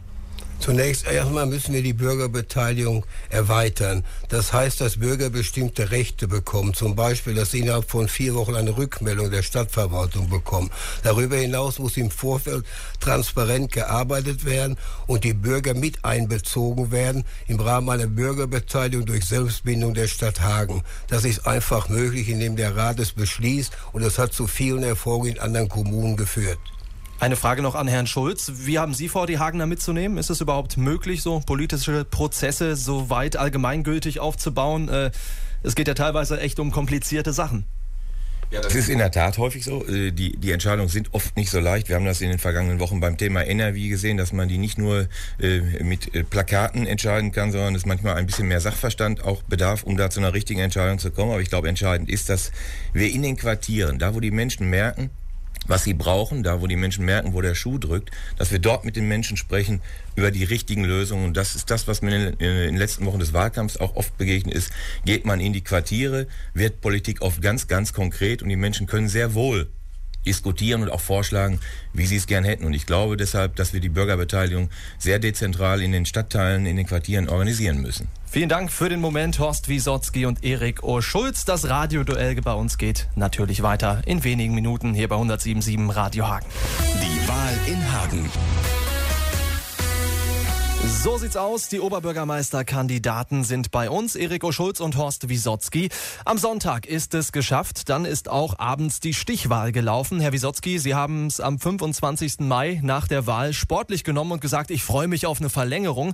Zunächst 0.59 1.05
erstmal 1.07 1.45
müssen 1.45 1.73
wir 1.73 1.83
die 1.83 1.93
Bürgerbeteiligung 1.93 3.05
erweitern. 3.29 4.03
Das 4.29 4.53
heißt, 4.53 4.81
dass 4.81 4.97
Bürger 4.97 5.29
bestimmte 5.29 5.91
Rechte 5.91 6.27
bekommen. 6.27 6.73
Zum 6.73 6.95
Beispiel, 6.95 7.35
dass 7.35 7.51
sie 7.51 7.59
innerhalb 7.59 7.89
von 7.89 8.07
vier 8.07 8.35
Wochen 8.35 8.55
eine 8.55 8.75
Rückmeldung 8.75 9.31
der 9.31 9.43
Stadtverwaltung 9.43 10.29
bekommen. 10.29 10.71
Darüber 11.03 11.37
hinaus 11.37 11.79
muss 11.79 11.95
im 11.95 12.11
Vorfeld 12.11 12.65
transparent 12.99 13.71
gearbeitet 13.71 14.45
werden 14.45 14.77
und 15.05 15.23
die 15.23 15.33
Bürger 15.33 15.73
mit 15.73 16.03
einbezogen 16.03 16.91
werden 16.91 17.23
im 17.47 17.59
Rahmen 17.59 17.89
einer 17.89 18.07
Bürgerbeteiligung 18.07 19.05
durch 19.05 19.25
Selbstbindung 19.25 19.93
der 19.93 20.07
Stadt 20.07 20.41
Hagen. 20.41 20.83
Das 21.07 21.23
ist 21.23 21.45
einfach 21.45 21.87
möglich, 21.89 22.29
indem 22.29 22.55
der 22.55 22.75
Rat 22.75 22.99
es 22.99 23.11
beschließt 23.11 23.71
und 23.93 24.03
das 24.03 24.17
hat 24.17 24.33
zu 24.33 24.47
vielen 24.47 24.83
Erfolgen 24.83 25.27
in 25.27 25.39
anderen 25.39 25.69
Kommunen 25.69 26.17
geführt. 26.17 26.59
Eine 27.19 27.35
Frage 27.35 27.63
noch 27.63 27.73
an 27.73 27.87
Herrn 27.87 28.05
Schulz. 28.05 28.51
Wie 28.57 28.77
haben 28.77 28.93
Sie 28.93 29.09
vor, 29.09 29.25
die 29.25 29.39
Hagener 29.39 29.65
mitzunehmen? 29.65 30.19
Ist 30.19 30.29
es 30.29 30.39
überhaupt 30.39 30.77
möglich, 30.77 31.23
so 31.23 31.39
politische 31.39 32.05
Prozesse 32.05 32.75
so 32.75 33.09
weit 33.09 33.37
allgemeingültig 33.37 34.19
aufzubauen? 34.19 34.87
Äh, 34.87 35.09
es 35.63 35.73
geht 35.73 35.87
ja 35.87 35.95
teilweise 35.95 36.39
echt 36.39 36.59
um 36.59 36.71
komplizierte 36.71 37.33
Sachen. 37.33 37.65
Ja, 38.51 38.61
das 38.61 38.75
ist 38.75 38.87
in 38.87 38.99
der 38.99 39.09
Tat 39.09 39.39
häufig 39.39 39.63
so. 39.63 39.83
Äh, 39.87 40.11
die, 40.11 40.37
die 40.37 40.51
Entscheidungen 40.51 40.89
sind 40.89 41.11
oft 41.15 41.35
nicht 41.37 41.49
so 41.49 41.59
leicht. 41.59 41.89
Wir 41.89 41.95
haben 41.95 42.05
das 42.05 42.21
in 42.21 42.29
den 42.29 42.37
vergangenen 42.37 42.79
Wochen 42.79 42.99
beim 42.99 43.17
Thema 43.17 43.41
NRW 43.41 43.89
gesehen, 43.89 44.17
dass 44.17 44.31
man 44.31 44.47
die 44.47 44.59
nicht 44.59 44.77
nur 44.77 45.07
äh, 45.39 45.61
mit 45.83 46.29
Plakaten 46.29 46.85
entscheiden 46.85 47.31
kann, 47.31 47.51
sondern 47.51 47.73
es 47.73 47.87
manchmal 47.87 48.13
ein 48.17 48.27
bisschen 48.27 48.47
mehr 48.47 48.61
Sachverstand 48.61 49.23
auch 49.23 49.41
bedarf, 49.41 49.81
um 49.81 49.97
da 49.97 50.11
zu 50.11 50.19
einer 50.19 50.35
richtigen 50.35 50.59
Entscheidung 50.59 50.99
zu 50.99 51.09
kommen. 51.09 51.31
Aber 51.31 51.41
ich 51.41 51.49
glaube, 51.49 51.67
entscheidend 51.67 52.11
ist, 52.11 52.29
dass 52.29 52.51
wir 52.93 53.11
in 53.11 53.23
den 53.23 53.37
Quartieren, 53.37 53.97
da 53.97 54.13
wo 54.13 54.19
die 54.19 54.29
Menschen 54.29 54.69
merken, 54.69 55.09
was 55.67 55.83
sie 55.83 55.93
brauchen, 55.93 56.43
da 56.43 56.61
wo 56.61 56.67
die 56.67 56.75
Menschen 56.75 57.05
merken, 57.05 57.33
wo 57.33 57.41
der 57.41 57.55
Schuh 57.55 57.77
drückt, 57.77 58.11
dass 58.37 58.51
wir 58.51 58.59
dort 58.59 58.85
mit 58.85 58.95
den 58.95 59.07
Menschen 59.07 59.37
sprechen 59.37 59.81
über 60.15 60.31
die 60.31 60.43
richtigen 60.43 60.83
Lösungen. 60.83 61.25
Und 61.25 61.37
das 61.37 61.55
ist 61.55 61.69
das, 61.69 61.87
was 61.87 62.01
mir 62.01 62.29
in 62.29 62.37
den 62.37 62.77
letzten 62.77 63.05
Wochen 63.05 63.19
des 63.19 63.33
Wahlkampfs 63.33 63.77
auch 63.77 63.95
oft 63.95 64.17
begegnet 64.17 64.55
ist. 64.55 64.71
Geht 65.05 65.25
man 65.25 65.39
in 65.39 65.53
die 65.53 65.63
Quartiere, 65.63 66.27
wird 66.53 66.81
Politik 66.81 67.21
oft 67.21 67.41
ganz, 67.41 67.67
ganz 67.67 67.93
konkret 67.93 68.41
und 68.41 68.49
die 68.49 68.55
Menschen 68.55 68.87
können 68.87 69.09
sehr 69.09 69.33
wohl 69.33 69.69
diskutieren 70.27 70.83
und 70.83 70.91
auch 70.91 70.99
vorschlagen, 70.99 71.59
wie 71.93 72.05
sie 72.05 72.17
es 72.17 72.27
gern 72.27 72.43
hätten. 72.43 72.65
Und 72.65 72.73
ich 72.73 72.85
glaube 72.85 73.17
deshalb, 73.17 73.55
dass 73.55 73.73
wir 73.73 73.79
die 73.79 73.89
Bürgerbeteiligung 73.89 74.69
sehr 74.99 75.19
dezentral 75.19 75.81
in 75.81 75.91
den 75.91 76.05
Stadtteilen, 76.05 76.65
in 76.65 76.75
den 76.75 76.85
Quartieren 76.85 77.29
organisieren 77.29 77.81
müssen. 77.81 78.09
Vielen 78.29 78.49
Dank 78.49 78.71
für 78.71 78.89
den 78.89 78.99
Moment, 78.99 79.39
Horst 79.39 79.69
Wiesotzki 79.69 80.25
und 80.25 80.43
Erik 80.43 80.83
Ohr-Schulz. 80.83 81.45
Das 81.45 81.69
Radioduell 81.69 82.35
bei 82.41 82.53
uns 82.53 82.77
geht 82.77 83.07
natürlich 83.15 83.63
weiter 83.63 84.01
in 84.05 84.23
wenigen 84.23 84.53
Minuten 84.53 84.93
hier 84.93 85.07
bei 85.07 85.15
107.7 85.15 85.95
Radio 85.95 86.27
Hagen. 86.27 86.45
Die 87.01 87.27
Wahl 87.27 87.57
in 87.67 87.93
Hagen. 87.93 88.29
So 90.85 91.17
sieht's 91.17 91.37
aus. 91.37 91.69
Die 91.69 91.79
Oberbürgermeisterkandidaten 91.79 93.43
sind 93.43 93.71
bei 93.71 93.89
uns, 93.89 94.15
Eriko 94.15 94.51
Schulz 94.51 94.79
und 94.79 94.97
Horst 94.97 95.29
Wisotzki. 95.29 95.89
Am 96.25 96.37
Sonntag 96.37 96.85
ist 96.85 97.13
es 97.13 97.31
geschafft. 97.31 97.89
Dann 97.89 98.05
ist 98.05 98.29
auch 98.29 98.59
abends 98.59 98.99
die 98.99 99.13
Stichwahl 99.13 99.71
gelaufen. 99.71 100.19
Herr 100.19 100.33
Wisotzki, 100.33 100.79
Sie 100.79 100.95
haben 100.95 101.27
es 101.27 101.39
am 101.39 101.59
25. 101.59 102.39
Mai 102.41 102.79
nach 102.83 103.07
der 103.07 103.25
Wahl 103.25 103.53
sportlich 103.53 104.03
genommen 104.03 104.33
und 104.33 104.41
gesagt, 104.41 104.69
ich 104.71 104.83
freue 104.83 105.07
mich 105.07 105.25
auf 105.25 105.39
eine 105.39 105.49
Verlängerung. 105.49 106.13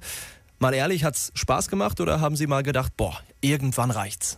Mal 0.59 0.73
ehrlich, 0.73 1.03
hat's 1.03 1.31
Spaß 1.35 1.67
gemacht 1.67 1.99
oder 1.99 2.21
haben 2.21 2.35
Sie 2.35 2.47
mal 2.47 2.63
gedacht, 2.63 2.95
boah, 2.95 3.19
irgendwann 3.41 3.91
reicht's? 3.91 4.37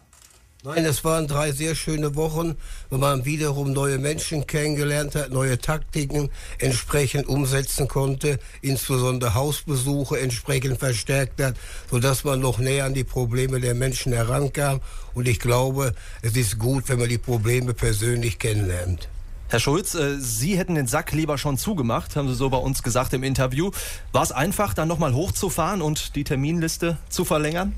Nein, 0.65 0.83
es 0.83 1.03
waren 1.03 1.27
drei 1.27 1.51
sehr 1.51 1.75
schöne 1.75 2.15
Wochen, 2.15 2.55
wo 2.89 2.97
man 2.97 3.23
wiederum 3.23 3.71
neue 3.71 3.99
Menschen 3.99 4.47
kennengelernt 4.47 5.13
hat, 5.13 5.29
neue 5.29 5.59
Taktiken 5.59 6.31
entsprechend 6.57 7.27
umsetzen 7.27 7.87
konnte, 7.87 8.39
insbesondere 8.61 9.35
Hausbesuche 9.35 10.19
entsprechend 10.19 10.79
verstärkt 10.79 11.39
hat, 11.39 11.55
sodass 11.91 12.23
man 12.23 12.39
noch 12.39 12.57
näher 12.57 12.85
an 12.85 12.95
die 12.95 13.03
Probleme 13.03 13.59
der 13.59 13.75
Menschen 13.75 14.11
herankam. 14.11 14.81
Und 15.13 15.27
ich 15.27 15.39
glaube, 15.39 15.93
es 16.23 16.35
ist 16.35 16.57
gut, 16.57 16.89
wenn 16.89 16.97
man 16.97 17.09
die 17.09 17.19
Probleme 17.19 17.75
persönlich 17.75 18.39
kennenlernt. 18.39 19.07
Herr 19.49 19.59
Schulz, 19.59 19.93
äh, 19.93 20.19
Sie 20.19 20.57
hätten 20.57 20.73
den 20.73 20.87
Sack 20.87 21.11
lieber 21.11 21.37
schon 21.37 21.59
zugemacht, 21.59 22.15
haben 22.15 22.27
Sie 22.27 22.33
so 22.33 22.49
bei 22.49 22.57
uns 22.57 22.81
gesagt 22.81 23.13
im 23.13 23.21
Interview. 23.21 23.69
War 24.11 24.23
es 24.23 24.31
einfach, 24.31 24.73
dann 24.73 24.87
nochmal 24.87 25.13
hochzufahren 25.13 25.83
und 25.83 26.15
die 26.15 26.23
Terminliste 26.23 26.97
zu 27.09 27.23
verlängern? 27.23 27.75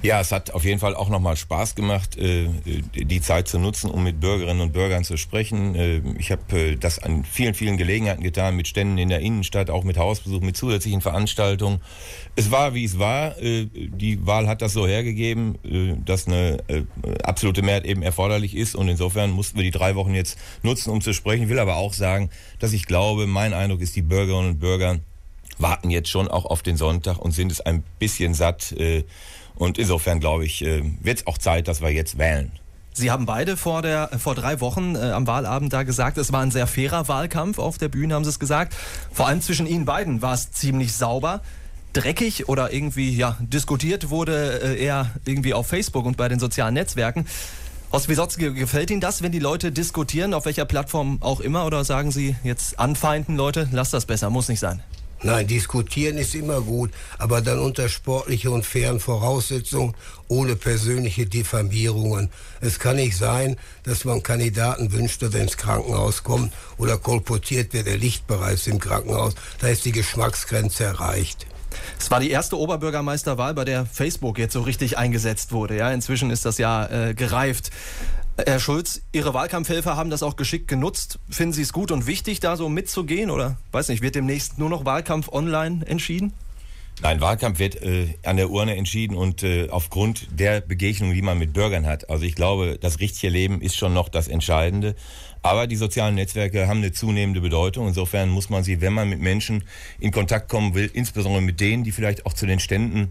Ja, 0.00 0.20
es 0.20 0.30
hat 0.30 0.52
auf 0.52 0.64
jeden 0.64 0.78
Fall 0.78 0.94
auch 0.94 1.08
nochmal 1.08 1.36
Spaß 1.36 1.74
gemacht, 1.74 2.16
äh, 2.16 2.48
die 2.94 3.20
Zeit 3.20 3.48
zu 3.48 3.58
nutzen, 3.58 3.90
um 3.90 4.04
mit 4.04 4.20
Bürgerinnen 4.20 4.60
und 4.60 4.72
Bürgern 4.72 5.02
zu 5.02 5.16
sprechen. 5.16 5.74
Äh, 5.74 6.02
ich 6.18 6.30
habe 6.30 6.56
äh, 6.56 6.76
das 6.76 7.00
an 7.00 7.24
vielen, 7.24 7.54
vielen 7.54 7.76
Gelegenheiten 7.76 8.22
getan, 8.22 8.54
mit 8.54 8.68
Ständen 8.68 8.96
in 8.98 9.08
der 9.08 9.18
Innenstadt, 9.20 9.70
auch 9.70 9.82
mit 9.82 9.98
Hausbesuch, 9.98 10.40
mit 10.40 10.56
zusätzlichen 10.56 11.00
Veranstaltungen. 11.00 11.80
Es 12.36 12.52
war, 12.52 12.74
wie 12.74 12.84
es 12.84 13.00
war. 13.00 13.34
Die 13.40 14.24
Wahl 14.24 14.46
hat 14.46 14.62
das 14.62 14.72
so 14.72 14.86
hergegeben, 14.86 15.58
dass 16.04 16.28
eine 16.28 16.58
absolute 17.24 17.62
Mehrheit 17.62 17.84
eben 17.84 18.02
erforderlich 18.02 18.54
ist. 18.54 18.76
Und 18.76 18.88
insofern 18.88 19.30
mussten 19.30 19.56
wir 19.56 19.64
die 19.64 19.72
drei 19.72 19.96
Wochen 19.96 20.14
jetzt 20.14 20.38
nutzen, 20.62 20.90
um 20.90 21.00
zu 21.00 21.12
sprechen. 21.12 21.44
Ich 21.44 21.48
will 21.48 21.58
aber 21.58 21.76
auch 21.76 21.92
sagen, 21.92 22.30
dass 22.60 22.72
ich 22.72 22.86
glaube, 22.86 23.26
mein 23.26 23.54
Eindruck 23.54 23.80
ist, 23.80 23.96
die 23.96 24.02
Bürgerinnen 24.02 24.50
und 24.50 24.58
Bürger 24.60 25.00
warten 25.58 25.90
jetzt 25.90 26.10
schon 26.10 26.28
auch 26.28 26.44
auf 26.44 26.62
den 26.62 26.76
Sonntag 26.76 27.18
und 27.18 27.32
sind 27.32 27.50
es 27.50 27.60
ein 27.60 27.82
bisschen 27.98 28.34
satt. 28.34 28.72
Äh, 29.58 29.62
und 29.62 29.78
insofern 29.78 30.20
glaube 30.20 30.44
ich, 30.44 30.62
äh, 30.64 30.82
wird 31.00 31.20
es 31.20 31.26
auch 31.26 31.38
Zeit, 31.38 31.68
dass 31.68 31.80
wir 31.80 31.90
jetzt 31.90 32.18
wählen. 32.18 32.52
Sie 32.92 33.12
haben 33.12 33.26
beide 33.26 33.56
vor, 33.56 33.82
der, 33.82 34.10
vor 34.18 34.34
drei 34.34 34.60
Wochen 34.60 34.96
äh, 34.96 34.98
am 34.98 35.26
Wahlabend 35.26 35.72
da 35.72 35.84
gesagt, 35.84 36.18
es 36.18 36.32
war 36.32 36.40
ein 36.40 36.50
sehr 36.50 36.66
fairer 36.66 37.06
Wahlkampf. 37.06 37.58
Auf 37.58 37.78
der 37.78 37.88
Bühne 37.88 38.14
haben 38.14 38.24
Sie 38.24 38.30
es 38.30 38.40
gesagt. 38.40 38.74
Vor 39.12 39.28
allem 39.28 39.40
zwischen 39.40 39.66
Ihnen 39.66 39.84
beiden 39.84 40.20
war 40.20 40.34
es 40.34 40.50
ziemlich 40.50 40.92
sauber. 40.94 41.40
Dreckig 41.92 42.48
oder 42.48 42.72
irgendwie 42.72 43.16
ja, 43.16 43.36
diskutiert 43.40 44.10
wurde 44.10 44.60
äh, 44.62 44.82
eher 44.82 45.10
irgendwie 45.24 45.54
auf 45.54 45.68
Facebook 45.68 46.06
und 46.06 46.16
bei 46.16 46.28
den 46.28 46.40
sozialen 46.40 46.74
Netzwerken. 46.74 47.26
Horst 47.92 48.08
Wisotzki, 48.08 48.52
gefällt 48.52 48.90
Ihnen 48.90 49.00
das, 49.00 49.22
wenn 49.22 49.32
die 49.32 49.38
Leute 49.38 49.72
diskutieren, 49.72 50.34
auf 50.34 50.44
welcher 50.44 50.66
Plattform 50.66 51.18
auch 51.22 51.40
immer? 51.40 51.64
Oder 51.64 51.84
sagen 51.84 52.10
Sie 52.10 52.36
jetzt 52.42 52.78
anfeinden, 52.78 53.36
Leute, 53.36 53.68
lasst 53.72 53.94
das 53.94 54.04
besser, 54.04 54.28
muss 54.28 54.48
nicht 54.48 54.60
sein? 54.60 54.82
Nein, 55.22 55.46
diskutieren 55.46 56.16
ist 56.16 56.34
immer 56.34 56.60
gut, 56.60 56.90
aber 57.18 57.40
dann 57.40 57.58
unter 57.58 57.88
sportlichen 57.88 58.52
und 58.52 58.64
fairen 58.64 59.00
Voraussetzungen, 59.00 59.94
ohne 60.28 60.54
persönliche 60.54 61.26
Diffamierungen. 61.26 62.30
Es 62.60 62.78
kann 62.78 62.96
nicht 62.96 63.16
sein, 63.16 63.56
dass 63.82 64.04
man 64.04 64.22
Kandidaten 64.22 64.92
wünscht, 64.92 65.22
dass 65.22 65.34
er 65.34 65.42
ins 65.42 65.56
Krankenhaus 65.56 66.22
kommt 66.22 66.52
oder 66.76 66.98
kolportiert 66.98 67.72
wird, 67.72 67.88
er 67.88 67.96
liegt 67.96 68.26
bereits 68.26 68.66
im 68.66 68.78
Krankenhaus. 68.78 69.34
Da 69.60 69.68
ist 69.68 69.84
die 69.84 69.92
Geschmacksgrenze 69.92 70.84
erreicht. 70.84 71.46
Es 71.98 72.10
war 72.10 72.20
die 72.20 72.30
erste 72.30 72.56
Oberbürgermeisterwahl, 72.56 73.54
bei 73.54 73.64
der 73.64 73.86
Facebook 73.86 74.38
jetzt 74.38 74.52
so 74.52 74.62
richtig 74.62 74.96
eingesetzt 74.98 75.52
wurde. 75.52 75.76
Ja, 75.76 75.90
inzwischen 75.90 76.30
ist 76.30 76.44
das 76.44 76.58
ja 76.58 76.86
äh, 76.86 77.14
gereift. 77.14 77.70
Herr 78.46 78.60
Schulz, 78.60 79.02
Ihre 79.12 79.34
Wahlkampfhelfer 79.34 79.96
haben 79.96 80.10
das 80.10 80.22
auch 80.22 80.36
geschickt 80.36 80.68
genutzt. 80.68 81.18
Finden 81.28 81.52
Sie 81.52 81.62
es 81.62 81.72
gut 81.72 81.90
und 81.90 82.06
wichtig, 82.06 82.38
da 82.38 82.56
so 82.56 82.68
mitzugehen? 82.68 83.30
Oder, 83.30 83.56
weiß 83.72 83.88
nicht, 83.88 84.00
wird 84.00 84.14
demnächst 84.14 84.58
nur 84.58 84.70
noch 84.70 84.84
Wahlkampf 84.84 85.28
online 85.28 85.84
entschieden? 85.86 86.32
Nein, 87.02 87.20
Wahlkampf 87.20 87.58
wird 87.58 87.82
äh, 87.82 88.14
an 88.24 88.36
der 88.36 88.50
Urne 88.50 88.76
entschieden 88.76 89.16
und 89.16 89.42
äh, 89.42 89.68
aufgrund 89.70 90.28
der 90.30 90.60
Begegnung, 90.60 91.14
die 91.14 91.22
man 91.22 91.38
mit 91.38 91.52
Bürgern 91.52 91.86
hat. 91.86 92.10
Also 92.10 92.24
ich 92.24 92.36
glaube, 92.36 92.78
das 92.80 93.00
richtige 93.00 93.32
Leben 93.32 93.60
ist 93.60 93.76
schon 93.76 93.92
noch 93.92 94.08
das 94.08 94.28
Entscheidende. 94.28 94.94
Aber 95.42 95.66
die 95.66 95.76
sozialen 95.76 96.14
Netzwerke 96.14 96.68
haben 96.68 96.78
eine 96.78 96.92
zunehmende 96.92 97.40
Bedeutung. 97.40 97.88
Insofern 97.88 98.28
muss 98.28 98.50
man 98.50 98.62
sie, 98.62 98.80
wenn 98.80 98.92
man 98.92 99.08
mit 99.08 99.20
Menschen 99.20 99.64
in 99.98 100.12
Kontakt 100.12 100.48
kommen 100.48 100.74
will, 100.74 100.90
insbesondere 100.92 101.42
mit 101.42 101.60
denen, 101.60 101.82
die 101.82 101.92
vielleicht 101.92 102.24
auch 102.24 102.34
zu 102.34 102.46
den 102.46 102.60
Ständen 102.60 103.10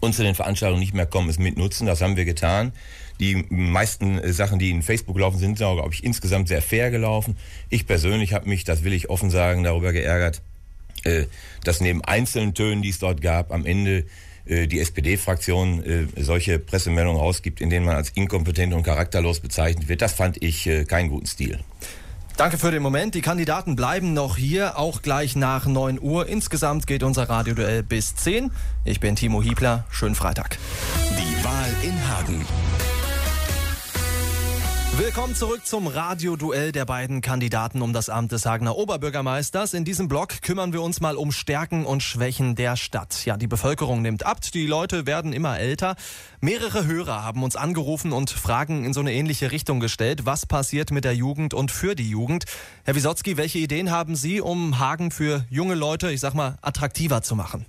und 0.00 0.14
zu 0.14 0.22
den 0.22 0.34
Veranstaltungen 0.34 0.80
nicht 0.80 0.94
mehr 0.94 1.06
kommen, 1.06 1.28
es 1.28 1.38
mitnutzen. 1.38 1.86
Das 1.86 2.00
haben 2.00 2.16
wir 2.16 2.24
getan. 2.24 2.72
Die 3.20 3.44
meisten 3.50 4.18
äh, 4.18 4.32
Sachen, 4.32 4.58
die 4.58 4.70
in 4.70 4.82
Facebook 4.82 5.18
laufen, 5.18 5.38
sind, 5.38 5.58
glaube 5.58 5.92
ich, 5.92 6.02
insgesamt 6.02 6.48
sehr 6.48 6.62
fair 6.62 6.90
gelaufen. 6.90 7.36
Ich 7.68 7.86
persönlich 7.86 8.32
habe 8.32 8.48
mich, 8.48 8.64
das 8.64 8.82
will 8.82 8.94
ich 8.94 9.10
offen 9.10 9.30
sagen, 9.30 9.62
darüber 9.62 9.92
geärgert, 9.92 10.40
äh, 11.04 11.24
dass 11.64 11.80
neben 11.80 12.02
einzelnen 12.02 12.54
Tönen, 12.54 12.82
die 12.82 12.88
es 12.88 12.98
dort 12.98 13.20
gab, 13.20 13.52
am 13.52 13.66
Ende 13.66 14.06
äh, 14.46 14.66
die 14.66 14.80
SPD-Fraktion 14.80 16.08
solche 16.16 16.58
Pressemeldungen 16.58 17.20
rausgibt, 17.20 17.60
in 17.60 17.68
denen 17.68 17.84
man 17.84 17.96
als 17.96 18.10
inkompetent 18.10 18.72
und 18.72 18.82
charakterlos 18.82 19.40
bezeichnet 19.40 19.88
wird. 19.88 20.00
Das 20.00 20.14
fand 20.14 20.42
ich 20.42 20.68
keinen 20.88 21.10
guten 21.10 21.26
Stil. 21.26 21.60
Danke 22.40 22.56
für 22.56 22.70
den 22.70 22.82
Moment. 22.82 23.14
Die 23.14 23.20
Kandidaten 23.20 23.76
bleiben 23.76 24.14
noch 24.14 24.38
hier, 24.38 24.78
auch 24.78 25.02
gleich 25.02 25.36
nach 25.36 25.66
9 25.66 26.00
Uhr. 26.00 26.26
Insgesamt 26.26 26.86
geht 26.86 27.02
unser 27.02 27.28
Radioduell 27.28 27.82
bis 27.82 28.16
10. 28.16 28.50
Ich 28.86 28.98
bin 28.98 29.14
Timo 29.14 29.42
Hiebler. 29.42 29.84
Schönen 29.90 30.14
Freitag. 30.14 30.56
Die 31.10 31.44
Wahl 31.44 31.68
in 31.82 32.08
Hagen. 32.08 32.46
Willkommen 34.96 35.36
zurück 35.36 35.64
zum 35.64 35.86
Radioduell 35.86 36.72
der 36.72 36.84
beiden 36.84 37.20
Kandidaten 37.20 37.80
um 37.80 37.92
das 37.92 38.08
Amt 38.08 38.32
des 38.32 38.44
Hagener 38.44 38.76
Oberbürgermeisters. 38.76 39.72
In 39.72 39.84
diesem 39.84 40.08
Blog 40.08 40.42
kümmern 40.42 40.72
wir 40.72 40.82
uns 40.82 41.00
mal 41.00 41.16
um 41.16 41.30
Stärken 41.30 41.86
und 41.86 42.02
Schwächen 42.02 42.56
der 42.56 42.76
Stadt. 42.76 43.24
Ja, 43.24 43.36
die 43.36 43.46
Bevölkerung 43.46 44.02
nimmt 44.02 44.26
ab, 44.26 44.40
die 44.52 44.66
Leute 44.66 45.06
werden 45.06 45.32
immer 45.32 45.58
älter. 45.58 45.94
Mehrere 46.40 46.86
Hörer 46.86 47.22
haben 47.24 47.44
uns 47.44 47.54
angerufen 47.54 48.12
und 48.12 48.30
Fragen 48.30 48.84
in 48.84 48.92
so 48.92 49.00
eine 49.00 49.12
ähnliche 49.12 49.52
Richtung 49.52 49.78
gestellt. 49.78 50.26
Was 50.26 50.44
passiert 50.44 50.90
mit 50.90 51.04
der 51.04 51.14
Jugend 51.14 51.54
und 51.54 51.70
für 51.70 51.94
die 51.94 52.10
Jugend? 52.10 52.44
Herr 52.84 52.96
Wisotzki, 52.96 53.36
welche 53.36 53.58
Ideen 53.58 53.92
haben 53.92 54.16
Sie, 54.16 54.40
um 54.40 54.80
Hagen 54.80 55.12
für 55.12 55.44
junge 55.50 55.76
Leute, 55.76 56.10
ich 56.10 56.20
sag 56.20 56.34
mal, 56.34 56.58
attraktiver 56.62 57.22
zu 57.22 57.36
machen? 57.36 57.64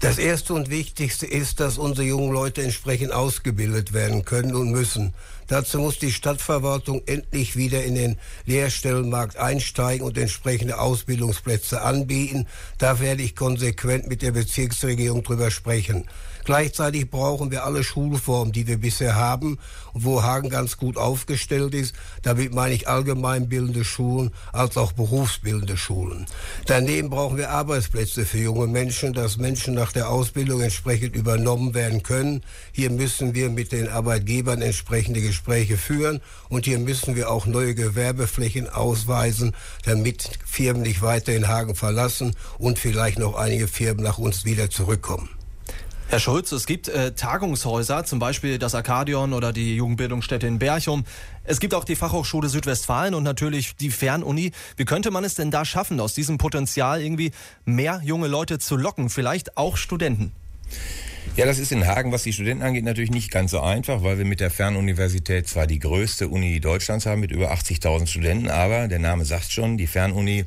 Das 0.00 0.18
Erste 0.18 0.54
und 0.54 0.70
Wichtigste 0.70 1.26
ist, 1.26 1.60
dass 1.60 1.78
unsere 1.78 2.06
jungen 2.06 2.32
Leute 2.32 2.62
entsprechend 2.62 3.12
ausgebildet 3.12 3.92
werden 3.92 4.24
können 4.24 4.54
und 4.54 4.70
müssen. 4.70 5.14
Dazu 5.48 5.78
muss 5.78 5.98
die 5.98 6.12
Stadtverwaltung 6.12 7.02
endlich 7.06 7.56
wieder 7.56 7.84
in 7.84 7.94
den 7.94 8.18
Lehrstellenmarkt 8.46 9.36
einsteigen 9.36 10.06
und 10.06 10.16
entsprechende 10.16 10.78
Ausbildungsplätze 10.78 11.82
anbieten. 11.82 12.46
Da 12.78 13.00
werde 13.00 13.22
ich 13.22 13.36
konsequent 13.36 14.08
mit 14.08 14.22
der 14.22 14.32
Bezirksregierung 14.32 15.22
drüber 15.22 15.50
sprechen. 15.50 16.06
Gleichzeitig 16.44 17.10
brauchen 17.10 17.50
wir 17.50 17.64
alle 17.64 17.82
Schulformen, 17.82 18.52
die 18.52 18.66
wir 18.66 18.78
bisher 18.78 19.14
haben 19.14 19.58
und 19.92 20.04
wo 20.04 20.22
Hagen 20.22 20.50
ganz 20.50 20.76
gut 20.76 20.96
aufgestellt 20.96 21.74
ist. 21.74 21.94
Damit 22.22 22.54
meine 22.54 22.74
ich 22.74 22.88
allgemeinbildende 22.88 23.84
Schulen 23.84 24.30
als 24.52 24.76
auch 24.76 24.92
berufsbildende 24.92 25.76
Schulen. 25.76 26.26
Daneben 26.66 27.10
brauchen 27.10 27.36
wir 27.36 27.50
Arbeitsplätze 27.50 28.26
für 28.26 28.38
junge 28.38 28.66
Menschen, 28.66 29.12
dass 29.12 29.38
Menschen 29.38 29.74
nach 29.74 29.92
der 29.92 30.10
Ausbildung 30.10 30.60
entsprechend 30.60 31.16
übernommen 31.16 31.74
werden 31.74 32.02
können. 32.02 32.42
Hier 32.72 32.90
müssen 32.90 33.34
wir 33.34 33.50
mit 33.50 33.72
den 33.72 33.88
Arbeitgebern 33.88 34.62
entsprechende 34.62 35.20
Gespräche 35.20 35.76
führen 35.76 36.20
und 36.48 36.66
hier 36.66 36.78
müssen 36.78 37.16
wir 37.16 37.30
auch 37.30 37.46
neue 37.46 37.74
Gewerbeflächen 37.74 38.68
ausweisen, 38.68 39.54
damit 39.84 40.30
Firmen 40.44 40.82
nicht 40.82 41.02
weiter 41.02 41.34
in 41.34 41.48
Hagen 41.48 41.74
verlassen 41.74 42.34
und 42.58 42.78
vielleicht 42.78 43.18
noch 43.18 43.34
einige 43.34 43.68
Firmen 43.68 44.04
nach 44.04 44.18
uns 44.18 44.44
wieder 44.44 44.70
zurückkommen. 44.70 45.28
Herr 46.08 46.20
Schulz, 46.20 46.52
es 46.52 46.66
gibt 46.66 46.88
äh, 46.88 47.12
Tagungshäuser, 47.12 48.04
zum 48.04 48.18
Beispiel 48.18 48.58
das 48.58 48.74
Akadion 48.74 49.32
oder 49.32 49.52
die 49.52 49.74
Jugendbildungsstätte 49.76 50.46
in 50.46 50.58
Berchum. 50.58 51.04
Es 51.44 51.60
gibt 51.60 51.74
auch 51.74 51.84
die 51.84 51.96
Fachhochschule 51.96 52.48
Südwestfalen 52.48 53.14
und 53.14 53.22
natürlich 53.22 53.74
die 53.76 53.90
Fernuni. 53.90 54.52
Wie 54.76 54.84
könnte 54.84 55.10
man 55.10 55.24
es 55.24 55.34
denn 55.34 55.50
da 55.50 55.64
schaffen, 55.64 55.98
aus 56.00 56.14
diesem 56.14 56.38
Potenzial 56.38 57.02
irgendwie 57.02 57.32
mehr 57.64 58.00
junge 58.04 58.28
Leute 58.28 58.58
zu 58.58 58.76
locken, 58.76 59.10
vielleicht 59.10 59.56
auch 59.56 59.76
Studenten? 59.76 60.32
Ja, 61.36 61.46
das 61.46 61.58
ist 61.58 61.72
in 61.72 61.84
Hagen, 61.84 62.12
was 62.12 62.22
die 62.22 62.32
Studenten 62.32 62.62
angeht, 62.62 62.84
natürlich 62.84 63.10
nicht 63.10 63.32
ganz 63.32 63.50
so 63.50 63.60
einfach, 63.60 64.04
weil 64.04 64.18
wir 64.18 64.24
mit 64.24 64.38
der 64.38 64.50
Fernuniversität 64.50 65.48
zwar 65.48 65.66
die 65.66 65.80
größte 65.80 66.28
Uni 66.28 66.60
Deutschlands 66.60 67.06
haben 67.06 67.20
mit 67.20 67.32
über 67.32 67.52
80.000 67.52 68.06
Studenten, 68.06 68.50
aber 68.50 68.86
der 68.86 69.00
Name 69.00 69.24
sagt 69.24 69.50
schon, 69.50 69.76
die 69.76 69.88
Fernuni 69.88 70.44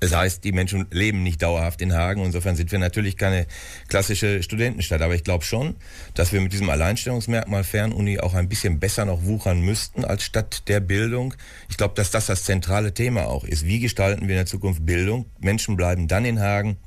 das 0.00 0.16
heißt, 0.16 0.44
die 0.44 0.52
Menschen 0.52 0.86
leben 0.90 1.22
nicht 1.22 1.42
dauerhaft 1.42 1.82
in 1.82 1.92
Hagen. 1.92 2.24
Insofern 2.24 2.56
sind 2.56 2.72
wir 2.72 2.78
natürlich 2.78 3.18
keine 3.18 3.46
klassische 3.88 4.42
Studentenstadt. 4.42 5.02
Aber 5.02 5.14
ich 5.14 5.24
glaube 5.24 5.44
schon, 5.44 5.76
dass 6.14 6.32
wir 6.32 6.40
mit 6.40 6.54
diesem 6.54 6.70
Alleinstellungsmerkmal 6.70 7.64
Fernuni 7.64 8.18
auch 8.18 8.32
ein 8.32 8.48
bisschen 8.48 8.80
besser 8.80 9.04
noch 9.04 9.24
wuchern 9.24 9.60
müssten 9.60 10.06
als 10.06 10.22
Stadt 10.22 10.68
der 10.68 10.80
Bildung. 10.80 11.34
Ich 11.68 11.76
glaube, 11.76 11.94
dass 11.94 12.10
das 12.10 12.26
das 12.26 12.44
zentrale 12.44 12.94
Thema 12.94 13.26
auch 13.26 13.44
ist. 13.44 13.66
Wie 13.66 13.78
gestalten 13.78 14.22
wir 14.22 14.30
in 14.30 14.40
der 14.40 14.46
Zukunft 14.46 14.86
Bildung? 14.86 15.26
Menschen 15.38 15.76
bleiben 15.76 16.08
dann 16.08 16.24
in 16.24 16.40
Hagen, 16.40 16.78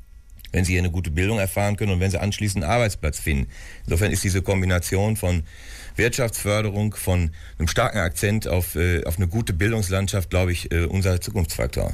wenn 0.50 0.64
sie 0.64 0.76
eine 0.76 0.90
gute 0.90 1.12
Bildung 1.12 1.38
erfahren 1.38 1.76
können 1.76 1.92
und 1.92 2.00
wenn 2.00 2.10
sie 2.10 2.20
anschließend 2.20 2.64
einen 2.64 2.72
Arbeitsplatz 2.72 3.20
finden. 3.20 3.48
Insofern 3.84 4.10
ist 4.10 4.24
diese 4.24 4.42
Kombination 4.42 5.16
von 5.16 5.44
Wirtschaftsförderung, 5.94 6.96
von 6.96 7.30
einem 7.58 7.68
starken 7.68 7.98
Akzent 7.98 8.48
auf, 8.48 8.74
äh, 8.74 9.04
auf 9.04 9.18
eine 9.18 9.28
gute 9.28 9.52
Bildungslandschaft, 9.52 10.30
glaube 10.30 10.50
ich, 10.50 10.72
äh, 10.72 10.86
unser 10.86 11.20
Zukunftsfaktor. 11.20 11.92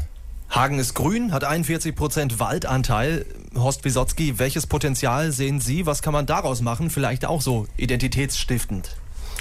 Hagen 0.50 0.80
ist 0.80 0.94
grün, 0.94 1.32
hat 1.32 1.44
41 1.44 1.94
Prozent 1.94 2.40
Waldanteil. 2.40 3.24
Horst 3.54 3.84
Wisotzki, 3.84 4.40
welches 4.40 4.66
Potenzial 4.66 5.30
sehen 5.30 5.60
Sie? 5.60 5.86
Was 5.86 6.02
kann 6.02 6.12
man 6.12 6.26
daraus 6.26 6.60
machen? 6.60 6.90
Vielleicht 6.90 7.24
auch 7.24 7.40
so 7.40 7.68
identitätsstiftend. 7.76 8.96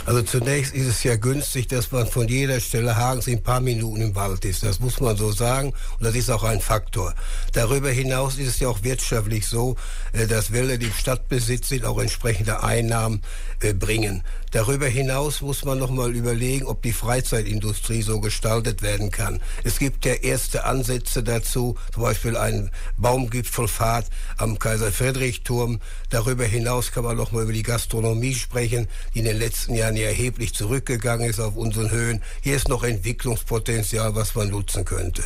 Also 0.05 0.21
zunächst 0.21 0.73
ist 0.73 0.87
es 0.87 1.03
ja 1.03 1.15
günstig, 1.15 1.67
dass 1.67 1.91
man 1.91 2.07
von 2.07 2.27
jeder 2.27 2.59
Stelle 2.59 2.95
Hagens 2.95 3.27
in 3.27 3.37
ein 3.37 3.43
paar 3.43 3.59
Minuten 3.59 4.01
im 4.01 4.15
Wald 4.15 4.45
ist. 4.45 4.63
Das 4.63 4.79
muss 4.79 4.99
man 4.99 5.17
so 5.17 5.31
sagen 5.31 5.73
und 5.97 6.05
das 6.05 6.15
ist 6.15 6.29
auch 6.29 6.43
ein 6.43 6.61
Faktor. 6.61 7.13
Darüber 7.53 7.89
hinaus 7.89 8.37
ist 8.37 8.47
es 8.47 8.59
ja 8.59 8.69
auch 8.69 8.83
wirtschaftlich 8.83 9.47
so, 9.47 9.75
äh, 10.13 10.25
dass 10.25 10.51
Wälder, 10.51 10.77
die 10.77 10.87
im 10.87 10.93
Stadtbesitz 10.93 11.69
sind, 11.69 11.85
auch 11.85 11.99
entsprechende 11.99 12.63
Einnahmen 12.63 13.21
äh, 13.61 13.73
bringen. 13.73 14.23
Darüber 14.51 14.87
hinaus 14.87 15.41
muss 15.41 15.63
man 15.63 15.77
noch 15.77 15.91
mal 15.91 16.15
überlegen, 16.15 16.65
ob 16.65 16.81
die 16.81 16.91
Freizeitindustrie 16.91 18.01
so 18.01 18.19
gestaltet 18.19 18.81
werden 18.81 19.11
kann. 19.11 19.39
Es 19.63 19.77
gibt 19.77 20.05
ja 20.05 20.13
erste 20.13 20.63
Ansätze 20.63 21.21
dazu, 21.21 21.75
zum 21.93 22.01
Beispiel 22.01 22.35
eine 22.35 22.71
Baumgipfelfahrt 22.97 24.07
am 24.37 24.57
Kaiser-Friedrich-Turm. 24.57 25.79
Darüber 26.09 26.45
hinaus 26.45 26.91
kann 26.91 27.03
man 27.03 27.15
noch 27.15 27.31
mal 27.31 27.43
über 27.43 27.53
die 27.53 27.61
Gastronomie 27.61 28.33
sprechen, 28.33 28.87
die 29.13 29.19
in 29.19 29.25
den 29.25 29.37
letzten 29.37 29.75
Jahren 29.75 29.88
ja 29.95 30.07
erheblich 30.07 30.53
zurückgegangen 30.53 31.29
ist 31.29 31.39
auf 31.39 31.55
unseren 31.55 31.91
Höhen. 31.91 32.21
Hier 32.41 32.55
ist 32.55 32.67
noch 32.67 32.83
Entwicklungspotenzial, 32.83 34.15
was 34.15 34.35
man 34.35 34.49
nutzen 34.49 34.85
könnte. 34.85 35.23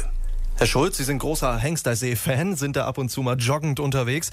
Herr 0.58 0.67
Schulz, 0.67 0.98
Sie 0.98 1.03
sind 1.03 1.20
großer 1.20 1.58
Hengstersee-Fan, 1.58 2.55
sind 2.55 2.75
da 2.75 2.86
ab 2.86 2.98
und 2.98 3.10
zu 3.10 3.22
mal 3.22 3.38
joggend 3.38 3.79
unterwegs. 3.79 4.32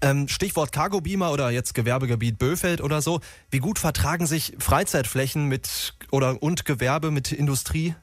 Ähm, 0.00 0.28
Stichwort 0.28 0.70
Cargo 0.70 1.00
Beamer 1.00 1.32
oder 1.32 1.50
jetzt 1.50 1.74
Gewerbegebiet 1.74 2.38
Böfeld 2.38 2.80
oder 2.80 3.02
so. 3.02 3.20
Wie 3.50 3.58
gut 3.58 3.80
vertragen 3.80 4.26
sich 4.26 4.54
Freizeitflächen 4.58 5.46
mit 5.46 5.94
oder 6.12 6.40
und 6.40 6.64
Gewerbe 6.64 7.10
mit 7.10 7.32
Industrie? 7.32 7.94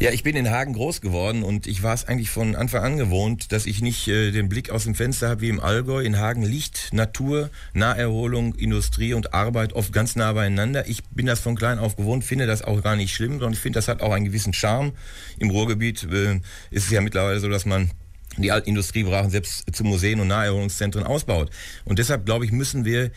Ja, 0.00 0.10
ich 0.12 0.22
bin 0.22 0.34
in 0.34 0.48
Hagen 0.48 0.72
groß 0.72 1.02
geworden 1.02 1.42
und 1.42 1.66
ich 1.66 1.82
war 1.82 1.92
es 1.92 2.08
eigentlich 2.08 2.30
von 2.30 2.56
Anfang 2.56 2.82
an 2.82 2.96
gewohnt, 2.96 3.52
dass 3.52 3.66
ich 3.66 3.82
nicht 3.82 4.08
äh, 4.08 4.30
den 4.30 4.48
Blick 4.48 4.70
aus 4.70 4.84
dem 4.84 4.94
Fenster 4.94 5.28
habe 5.28 5.42
wie 5.42 5.50
im 5.50 5.60
Allgäu. 5.60 6.00
In 6.00 6.18
Hagen 6.18 6.42
liegt 6.42 6.94
Natur, 6.94 7.50
Naherholung, 7.74 8.54
Industrie 8.54 9.12
und 9.12 9.34
Arbeit 9.34 9.74
oft 9.74 9.92
ganz 9.92 10.16
nah 10.16 10.32
beieinander. 10.32 10.88
Ich 10.88 11.04
bin 11.10 11.26
das 11.26 11.40
von 11.40 11.54
klein 11.54 11.78
auf 11.78 11.96
gewohnt, 11.96 12.24
finde 12.24 12.46
das 12.46 12.62
auch 12.62 12.82
gar 12.82 12.96
nicht 12.96 13.14
schlimm, 13.14 13.32
sondern 13.32 13.52
ich 13.52 13.58
finde, 13.58 13.76
das 13.76 13.88
hat 13.88 14.00
auch 14.00 14.12
einen 14.12 14.24
gewissen 14.24 14.54
Charme. 14.54 14.92
Im 15.38 15.50
Ruhrgebiet 15.50 16.04
äh, 16.04 16.36
ist 16.70 16.86
es 16.86 16.90
ja 16.90 17.02
mittlerweile 17.02 17.38
so, 17.38 17.50
dass 17.50 17.66
man 17.66 17.90
die 18.38 18.52
alten 18.52 18.70
Industriebrachen 18.70 19.28
selbst 19.28 19.66
zu 19.70 19.84
Museen 19.84 20.20
und 20.20 20.28
Naherholungszentren 20.28 21.04
ausbaut. 21.04 21.50
Und 21.84 21.98
deshalb, 21.98 22.24
glaube 22.24 22.46
ich, 22.46 22.52
müssen 22.52 22.86
wir 22.86 23.10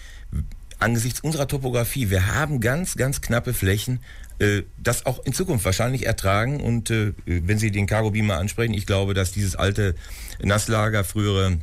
angesichts 0.80 1.20
unserer 1.20 1.48
Topografie, 1.48 2.10
wir 2.10 2.34
haben 2.34 2.60
ganz, 2.60 2.96
ganz 2.96 3.22
knappe 3.22 3.54
Flächen, 3.54 4.00
äh, 4.40 4.64
das 4.78 5.06
auch 5.06 5.24
in 5.26 5.34
Zukunft 5.34 5.66
wahrscheinlich 5.66 6.06
ertragen. 6.06 6.62
Und 6.62 6.90
äh, 6.90 7.14
wenn 7.26 7.58
Sie 7.58 7.72
den 7.72 7.88
Cargo 7.88 8.12
Beamer 8.12 8.38
ansprechen, 8.38 8.74
ich 8.74 8.86
glaube, 8.86 9.14
dass 9.14 9.32
dieses 9.32 9.56
alte 9.56 9.96
Nasslager, 10.42 11.04
frühere 11.04 11.60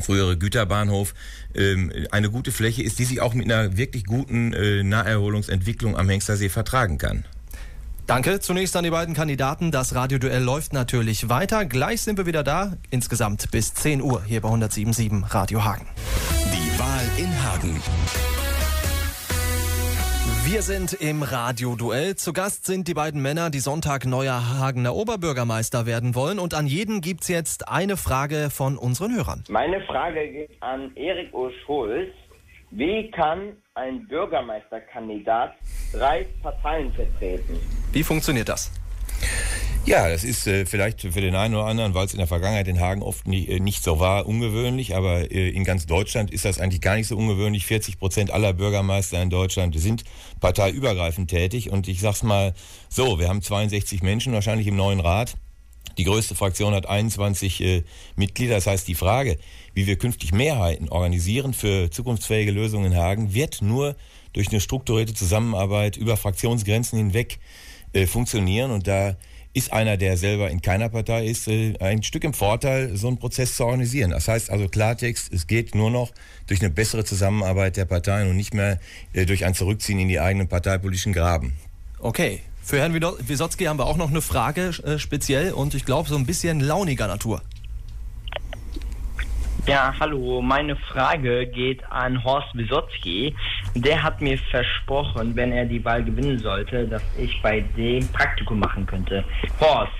frühere 0.00 0.38
Güterbahnhof 0.38 1.14
ähm, 1.54 1.92
eine 2.10 2.30
gute 2.30 2.50
Fläche 2.50 2.82
ist, 2.82 2.98
die 2.98 3.04
sich 3.04 3.20
auch 3.20 3.34
mit 3.34 3.44
einer 3.44 3.76
wirklich 3.76 4.04
guten 4.04 4.54
äh, 4.54 4.82
Naherholungsentwicklung 4.82 5.98
am 5.98 6.08
Hengstersee 6.08 6.48
vertragen 6.48 6.96
kann. 6.96 7.24
Danke 8.06 8.40
zunächst 8.40 8.76
an 8.76 8.84
die 8.84 8.90
beiden 8.90 9.14
Kandidaten. 9.14 9.70
Das 9.70 9.94
Radioduell 9.94 10.42
läuft 10.42 10.72
natürlich 10.72 11.28
weiter. 11.28 11.64
Gleich 11.64 12.02
sind 12.02 12.18
wir 12.18 12.26
wieder 12.26 12.42
da. 12.42 12.76
Insgesamt 12.90 13.50
bis 13.50 13.74
10 13.74 14.02
Uhr 14.02 14.24
hier 14.24 14.40
bei 14.40 14.48
107.7 14.48 15.32
Radio 15.32 15.64
Hagen. 15.64 15.86
Die 16.52 16.78
Wahl 16.78 17.04
in 17.16 17.42
Hagen. 17.44 17.80
Wir 20.44 20.62
sind 20.62 20.92
im 20.94 21.22
Radioduell. 21.22 22.16
Zu 22.16 22.32
Gast 22.32 22.66
sind 22.66 22.88
die 22.88 22.94
beiden 22.94 23.22
Männer, 23.22 23.48
die 23.48 23.60
Sonntag 23.60 24.04
neuer 24.06 24.58
Hagener 24.58 24.92
Oberbürgermeister 24.94 25.86
werden 25.86 26.16
wollen. 26.16 26.40
Und 26.40 26.52
an 26.52 26.66
jeden 26.66 27.00
gibt's 27.00 27.28
jetzt 27.28 27.68
eine 27.68 27.96
Frage 27.96 28.50
von 28.50 28.76
unseren 28.76 29.14
Hörern. 29.14 29.44
Meine 29.48 29.80
Frage 29.82 30.28
geht 30.28 30.50
an 30.60 30.90
Erik 30.96 31.32
O. 31.32 31.48
Schulz. 31.64 32.10
Wie 32.72 33.08
kann 33.12 33.56
ein 33.74 34.08
Bürgermeisterkandidat 34.08 35.54
drei 35.92 36.26
Parteien 36.42 36.92
vertreten? 36.92 37.60
Wie 37.92 38.02
funktioniert 38.02 38.48
das? 38.48 38.72
Ja, 39.84 40.08
das 40.08 40.22
ist 40.22 40.46
äh, 40.46 40.64
vielleicht 40.64 41.00
für 41.00 41.20
den 41.20 41.34
einen 41.34 41.56
oder 41.56 41.66
anderen, 41.66 41.92
weil 41.92 42.06
es 42.06 42.12
in 42.12 42.18
der 42.18 42.28
Vergangenheit 42.28 42.68
in 42.68 42.78
Hagen 42.78 43.02
oft 43.02 43.26
nie, 43.26 43.48
äh, 43.48 43.58
nicht 43.58 43.82
so 43.82 43.98
war, 43.98 44.26
ungewöhnlich, 44.26 44.94
aber 44.94 45.32
äh, 45.32 45.48
in 45.48 45.64
ganz 45.64 45.86
Deutschland 45.86 46.30
ist 46.30 46.44
das 46.44 46.60
eigentlich 46.60 46.80
gar 46.80 46.94
nicht 46.94 47.08
so 47.08 47.16
ungewöhnlich. 47.16 47.66
40 47.66 47.98
Prozent 47.98 48.30
aller 48.30 48.52
Bürgermeister 48.52 49.20
in 49.20 49.28
Deutschland 49.28 49.76
sind 49.78 50.04
parteiübergreifend 50.38 51.30
tätig 51.30 51.70
und 51.70 51.88
ich 51.88 52.00
sag's 52.00 52.22
mal 52.22 52.54
so, 52.88 53.18
wir 53.18 53.28
haben 53.28 53.42
62 53.42 54.02
Menschen 54.02 54.32
wahrscheinlich 54.32 54.68
im 54.68 54.76
neuen 54.76 55.00
Rat. 55.00 55.34
Die 55.98 56.04
größte 56.04 56.36
Fraktion 56.36 56.74
hat 56.74 56.86
21 56.86 57.60
äh, 57.60 57.82
Mitglieder. 58.14 58.54
Das 58.54 58.68
heißt, 58.68 58.86
die 58.86 58.94
Frage, 58.94 59.36
wie 59.74 59.88
wir 59.88 59.96
künftig 59.96 60.32
Mehrheiten 60.32 60.90
organisieren 60.90 61.54
für 61.54 61.90
zukunftsfähige 61.90 62.52
Lösungen 62.52 62.92
in 62.92 62.96
Hagen, 62.96 63.34
wird 63.34 63.60
nur 63.62 63.96
durch 64.32 64.48
eine 64.48 64.60
strukturierte 64.60 65.12
Zusammenarbeit 65.12 65.96
über 65.96 66.16
Fraktionsgrenzen 66.16 66.98
hinweg 66.98 67.40
äh, 67.92 68.06
funktionieren. 68.06 68.70
Und 68.70 68.86
da 68.86 69.16
ist 69.54 69.72
einer, 69.72 69.96
der 69.96 70.16
selber 70.16 70.50
in 70.50 70.62
keiner 70.62 70.88
Partei 70.88 71.26
ist, 71.26 71.46
äh, 71.48 71.74
ein 71.78 72.02
Stück 72.02 72.24
im 72.24 72.34
Vorteil, 72.34 72.96
so 72.96 73.08
einen 73.08 73.18
Prozess 73.18 73.56
zu 73.56 73.64
organisieren. 73.64 74.10
Das 74.10 74.28
heißt 74.28 74.50
also 74.50 74.68
Klartext, 74.68 75.32
es 75.32 75.46
geht 75.46 75.74
nur 75.74 75.90
noch 75.90 76.12
durch 76.46 76.60
eine 76.60 76.70
bessere 76.70 77.04
Zusammenarbeit 77.04 77.76
der 77.76 77.84
Parteien 77.84 78.30
und 78.30 78.36
nicht 78.36 78.54
mehr 78.54 78.80
äh, 79.12 79.26
durch 79.26 79.44
ein 79.44 79.54
Zurückziehen 79.54 79.98
in 79.98 80.08
die 80.08 80.20
eigenen 80.20 80.48
parteipolitischen 80.48 81.12
Graben. 81.12 81.52
Okay. 81.98 82.40
Für 82.64 82.78
Herrn 82.78 82.94
Wisotzki 82.94 83.64
haben 83.64 83.80
wir 83.80 83.86
auch 83.86 83.96
noch 83.96 84.10
eine 84.10 84.22
Frage 84.22 84.68
äh, 84.84 84.98
speziell 84.98 85.52
und 85.52 85.74
ich 85.74 85.84
glaube 85.84 86.08
so 86.08 86.14
ein 86.14 86.26
bisschen 86.26 86.60
launiger 86.60 87.08
Natur. 87.08 87.42
Ja, 89.64 89.94
hallo. 90.00 90.42
Meine 90.42 90.74
Frage 90.74 91.46
geht 91.46 91.84
an 91.88 92.24
Horst 92.24 92.48
Wisotzki. 92.52 93.32
Der 93.76 94.02
hat 94.02 94.20
mir 94.20 94.36
versprochen, 94.36 95.36
wenn 95.36 95.52
er 95.52 95.64
die 95.64 95.84
Wahl 95.84 96.02
gewinnen 96.02 96.36
sollte, 96.40 96.88
dass 96.88 97.04
ich 97.16 97.40
bei 97.42 97.60
dem 97.76 98.06
Praktikum 98.08 98.58
machen 98.58 98.84
könnte. 98.86 99.24
Horst, 99.60 99.92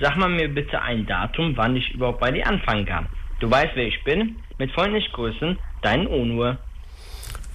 sag 0.00 0.16
mal 0.16 0.30
mir 0.30 0.48
bitte 0.48 0.80
ein 0.80 1.04
Datum, 1.04 1.54
wann 1.56 1.76
ich 1.76 1.92
überhaupt 1.92 2.20
bei 2.20 2.30
dir 2.30 2.46
anfangen 2.46 2.86
kann. 2.86 3.06
Du 3.40 3.50
weißt, 3.50 3.72
wer 3.74 3.86
ich 3.86 4.02
bin. 4.04 4.36
Mit 4.56 4.72
freundlichen 4.72 5.12
Grüßen, 5.12 5.58
dein 5.82 6.06
Onur. 6.06 6.56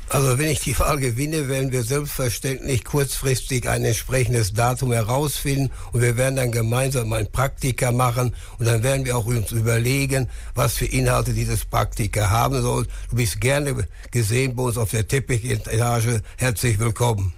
Also 0.10 0.40
wenn 0.40 0.48
ich 0.48 0.62
die 0.62 0.78
Wahl 0.80 1.00
gewinne, 1.00 1.50
werden 1.50 1.74
wir 1.74 1.84
selbstverständlich 1.84 2.86
kurzfristig 2.86 3.68
ein 3.68 3.84
entsprechendes 3.84 4.54
Datum 4.54 4.94
herausfinden 4.94 5.70
und 5.92 6.02
wir 6.02 6.16
werden 6.16 6.38
dann 6.38 6.52
gemeinsam 6.54 7.12
ein 7.12 7.30
Praktika 7.30 7.92
machen 7.92 8.34
und 8.58 8.66
dann 8.66 8.84
werden 8.84 9.06
wir 9.06 9.18
auch 9.18 9.26
uns 9.26 9.52
überlegen, 9.52 10.30
was 10.56 10.78
für 10.78 10.86
Inhalte 10.86 11.34
dieses 11.34 11.66
Praktika 11.66 12.30
haben 12.30 12.62
soll. 12.62 12.88
Du 13.10 13.18
bist 13.18 13.42
gerne 13.42 13.76
gesehen 14.10 14.56
bei 14.56 14.64
uns 14.64 14.78
auf 14.78 14.92
der 14.92 15.06
Teppichetage. 15.06 16.22
Herzlich 16.38 16.80
willkommen. 16.80 17.34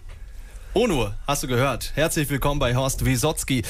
Onur, 0.75 1.15
hast 1.25 1.41
du 1.41 1.47
gehört. 1.47 1.93
Herzlich 1.95 2.29
willkommen 2.29 2.60
bei 2.60 2.75
Horst 2.75 3.03
Wisotzki. 3.03 3.63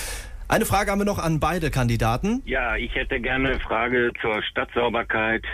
Eine 0.49 0.65
Frage 0.65 0.91
haben 0.91 0.99
wir 0.99 1.05
noch 1.05 1.19
an 1.19 1.39
beide 1.39 1.71
Kandidaten. 1.71 2.41
Ja, 2.45 2.75
ich 2.75 2.93
hätte 2.95 3.21
gerne 3.21 3.49
eine 3.49 3.59
Frage 3.61 4.11
zur 4.21 4.43
Stadtsauberkeit 4.43 5.45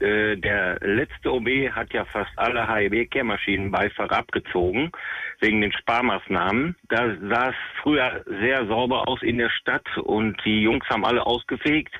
äh, 0.00 0.36
der 0.36 0.78
letzte 0.80 1.32
OB 1.32 1.48
hat 1.72 1.92
ja 1.92 2.04
fast 2.04 2.30
alle 2.36 2.66
HEW-Kehrmaschinen 2.66 3.70
beifach 3.70 4.10
abgezogen, 4.10 4.90
wegen 5.40 5.60
den 5.60 5.72
Sparmaßnahmen. 5.72 6.76
Da 6.88 7.16
sah 7.28 7.50
es 7.50 7.54
früher 7.82 8.24
sehr 8.26 8.66
sauber 8.66 9.08
aus 9.08 9.22
in 9.22 9.38
der 9.38 9.50
Stadt 9.50 9.86
und 9.98 10.36
die 10.44 10.62
Jungs 10.62 10.84
haben 10.88 11.04
alle 11.04 11.24
ausgefegt. 11.26 11.94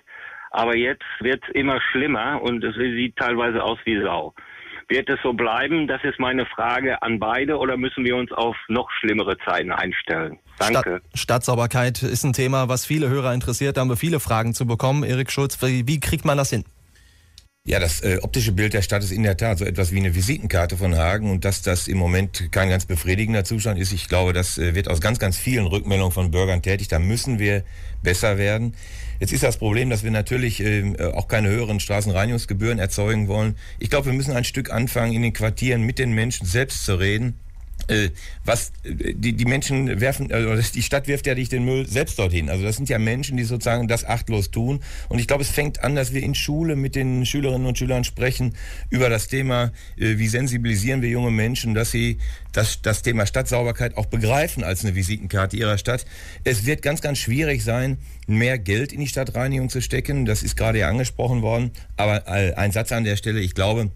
Aber 0.51 0.77
jetzt 0.77 1.05
wird 1.21 1.43
es 1.47 1.55
immer 1.55 1.81
schlimmer 1.93 2.43
und 2.43 2.65
es 2.65 2.75
sieht 2.75 3.17
teilweise 3.17 3.63
aus 3.63 3.79
wie 3.85 4.01
Sau. 4.03 4.35
Wird 4.89 5.09
es 5.09 5.21
so 5.23 5.33
bleiben? 5.33 5.87
Das 5.87 6.03
ist 6.03 6.19
meine 6.19 6.47
Frage 6.47 7.01
an 7.03 7.21
beide 7.21 7.59
oder 7.59 7.77
müssen 7.77 8.05
wir 8.05 8.17
uns 8.17 8.33
auf 8.33 8.57
noch 8.67 8.91
schlimmere 8.99 9.39
Zeiten 9.39 9.71
einstellen? 9.71 10.41
Danke. 10.59 11.01
Stadt, 11.15 11.19
Stadtsauberkeit 11.45 12.03
ist 12.03 12.25
ein 12.25 12.33
Thema, 12.33 12.69
was 12.69 12.85
viele 12.85 13.09
Hörer 13.09 13.33
interessiert. 13.33 13.77
Da 13.77 13.83
haben 13.83 13.89
wir 13.89 13.97
viele 13.97 14.19
Fragen 14.19 14.53
zu 14.53 14.67
bekommen. 14.67 15.05
Erik 15.05 15.31
Schulz, 15.31 15.63
wie, 15.63 15.87
wie 15.87 16.01
kriegt 16.01 16.25
man 16.25 16.37
das 16.37 16.51
hin? 16.51 16.65
Ja, 17.67 17.79
das 17.79 18.01
äh, 18.01 18.19
optische 18.23 18.53
Bild 18.53 18.73
der 18.73 18.81
Stadt 18.81 19.05
ist 19.05 19.13
in 19.13 19.23
der 19.23 19.37
Tat 19.37 19.59
so 19.59 19.67
etwas 19.67 19.93
wie 19.93 19.99
eine 19.99 20.15
Visitenkarte 20.15 20.79
von 20.79 20.97
Hagen 20.97 21.31
und 21.31 21.45
dass 21.45 21.61
das 21.61 21.89
im 21.89 21.99
Moment 21.99 22.51
kein 22.53 22.71
ganz 22.71 22.87
befriedigender 22.87 23.45
Zustand 23.45 23.79
ist, 23.79 23.93
ich 23.93 24.09
glaube, 24.09 24.33
das 24.33 24.57
äh, 24.57 24.75
wird 24.75 24.89
aus 24.89 25.03
ganz, 25.03 25.19
ganz 25.19 25.37
vielen 25.37 25.67
Rückmeldungen 25.67 26.11
von 26.11 26.31
Bürgern 26.31 26.63
tätig. 26.63 26.89
Da 26.89 26.99
müssen 26.99 27.39
wir 27.39 27.63
besser 28.03 28.39
werden. 28.39 28.75
Jetzt 29.21 29.35
ist 29.35 29.43
das 29.43 29.59
Problem, 29.59 29.91
dass 29.91 30.03
wir 30.03 30.11
natürlich 30.11 30.61
äh, 30.61 30.95
auch 31.13 31.29
keine 31.29 31.51
höheren 31.51 31.81
Straßenreinigungsgebühren 31.81 32.79
erzeugen 32.79 33.29
wollen. 33.29 33.57
Ich 33.79 33.91
glaube, 33.91 34.07
wir 34.07 34.15
müssen 34.15 34.35
ein 34.35 34.45
Stück 34.45 34.73
anfangen, 34.73 35.13
in 35.13 35.21
den 35.21 35.35
Quartieren 35.35 35.83
mit 35.83 35.99
den 35.99 36.13
Menschen 36.13 36.47
selbst 36.47 36.87
zu 36.87 36.95
reden 36.95 37.39
äh, 37.91 38.11
was 38.45 38.73
äh, 38.85 39.15
die, 39.15 39.33
die 39.33 39.45
Menschen 39.45 40.01
werfen, 40.01 40.33
also 40.33 40.55
die 40.73 40.83
Stadt 40.83 41.09
wirft 41.09 41.27
ja 41.27 41.35
nicht 41.35 41.53
den 41.53 41.65
Müll 41.65 41.87
selbst 41.87 42.19
dorthin. 42.19 42.49
Also 42.49 42.65
das 42.65 42.77
sind 42.77 42.89
ja 42.89 42.99
Menschen, 42.99 43.37
die 43.37 43.45
sozusagen 43.45 43.89
das 43.89 44.05
achtlos 44.05 44.51
tun. 44.51 44.81
Und 45.09 45.19
ich 45.19 45.27
glaube, 45.27 45.43
es 45.43 45.51
fängt 45.51 45.83
an, 45.83 45.97
dass 45.97 46.15
wir 46.15 46.23
in 46.23 46.35
Schule 46.35 46.77
mit 46.77 46.95
den 46.95 47.27
Schülerinnen 47.27 47.67
und 47.67 47.77
Schülern 47.77 48.05
sprechen 48.05 48.55
über 48.91 49.09
das 49.09 49.29
Thema, 49.29 49.73
äh, 49.97 50.19
wie 50.19 50.29
sensibilisieren 50.29 51.03
wir 51.03 51.09
junge 51.09 51.31
Menschen, 51.31 51.75
dass 51.75 51.91
sie 51.91 52.19
das, 52.53 52.83
das 52.83 53.03
Thema 53.03 53.27
Stadtsauberkeit 53.27 53.97
auch 53.97 54.07
begreifen 54.07 54.65
als 54.65 54.85
eine 54.85 54.95
Visitenkarte 54.95 55.57
ihrer 55.57 55.79
Stadt. 55.79 56.05
Es 56.45 56.67
wird 56.67 56.83
ganz, 56.83 57.01
ganz 57.01 57.19
schwierig 57.19 57.65
sein, 57.65 57.99
mehr 58.27 58.59
Geld 58.59 58.93
in 58.93 59.01
die 59.01 59.09
Stadtreinigung 59.09 59.69
zu 59.69 59.81
stecken. 59.81 60.25
Das 60.25 60.43
ist 60.43 60.57
gerade 60.57 60.79
ja 60.79 60.89
angesprochen 60.89 61.43
worden. 61.43 61.73
Aber 61.97 62.27
ein 62.29 62.73
Satz 62.73 62.93
an 62.93 63.05
der 63.05 63.17
Stelle, 63.17 63.41
ich 63.41 63.55
glaube, 63.55 63.91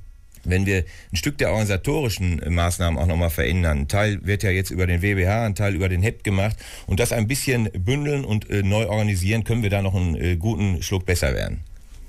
wenn 0.44 0.66
wir 0.66 0.84
ein 1.12 1.16
Stück 1.16 1.38
der 1.38 1.50
organisatorischen 1.50 2.40
Maßnahmen 2.48 2.98
auch 2.98 3.06
nochmal 3.06 3.30
verändern, 3.30 3.80
ein 3.80 3.88
Teil 3.88 4.24
wird 4.24 4.42
ja 4.42 4.50
jetzt 4.50 4.70
über 4.70 4.86
den 4.86 5.02
WBH, 5.02 5.46
ein 5.46 5.54
Teil 5.54 5.74
über 5.74 5.88
den 5.88 6.02
HEP 6.02 6.24
gemacht 6.24 6.56
und 6.86 7.00
das 7.00 7.12
ein 7.12 7.26
bisschen 7.26 7.70
bündeln 7.72 8.24
und 8.24 8.50
äh, 8.50 8.62
neu 8.62 8.86
organisieren, 8.88 9.44
können 9.44 9.62
wir 9.62 9.70
da 9.70 9.82
noch 9.82 9.94
einen 9.94 10.14
äh, 10.14 10.36
guten 10.36 10.82
Schluck 10.82 11.06
besser 11.06 11.34
werden. 11.34 11.60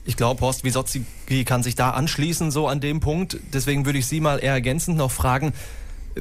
Ich 0.08 0.18
glaube, 0.18 0.42
Horst 0.42 0.64
Wisotzki 0.64 1.44
kann 1.46 1.64
sich 1.64 1.76
da 1.76 1.90
anschließen, 1.92 2.52
so 2.52 2.68
an 2.68 2.80
dem 2.80 3.00
Punkt. 3.00 3.38
Deswegen 3.54 3.86
würde 3.88 3.98
ich 3.98 4.06
Sie 4.06 4.20
mal 4.20 4.38
eher 4.38 4.54
ergänzend 4.54 4.98
noch 4.98 5.10
fragen, 5.10 5.54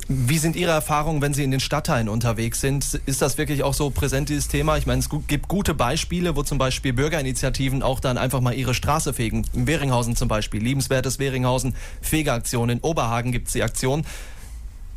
wie 0.09 0.39
sind 0.39 0.57
Ihre 0.57 0.73
Erfahrungen, 0.73 1.23
wenn 1.23 1.35
Sie 1.35 1.45
in 1.45 1.53
den 1.53 1.61
Stadtteilen 1.61 2.09
unterwegs 2.09 2.61
sind? 2.61 3.01
Ist 3.07 3.23
das 3.23 3.39
wirklich 3.39 3.63
auch 3.63 3.75
so 3.75 3.91
präsent, 3.91 4.29
dieses 4.29 4.49
Thema? 4.49 4.77
Ich 4.77 4.87
meine, 4.87 4.99
es 4.99 5.09
gibt 5.29 5.47
gute 5.47 5.73
Beispiele, 5.73 6.35
wo 6.35 6.43
zum 6.43 6.59
Beispiel 6.59 6.93
Bürgerinitiativen 6.93 7.83
auch 7.83 8.01
dann 8.01 8.19
einfach 8.19 8.41
mal 8.41 8.55
ihre 8.55 8.75
Straße 8.75 9.15
fegen. 9.15 9.47
In 9.53 9.69
Weringhausen 9.69 10.17
zum 10.17 10.27
Beispiel, 10.27 10.61
liebenswertes 10.61 11.21
Weringhausen, 11.21 11.77
Fegeaktion. 12.03 12.71
In 12.71 12.81
Oberhagen 12.81 13.31
gibt 13.31 13.47
es 13.47 13.53
die 13.53 13.63
Aktion. 13.63 14.05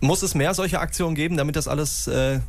Muss 0.02 0.24
es 0.24 0.34
mehr 0.34 0.56
solche 0.56 0.80
Aktionen 0.80 1.14
geben, 1.14 1.38
damit 1.38 1.56
das 1.56 1.68
alles 1.68 2.08
äh, 2.08 2.40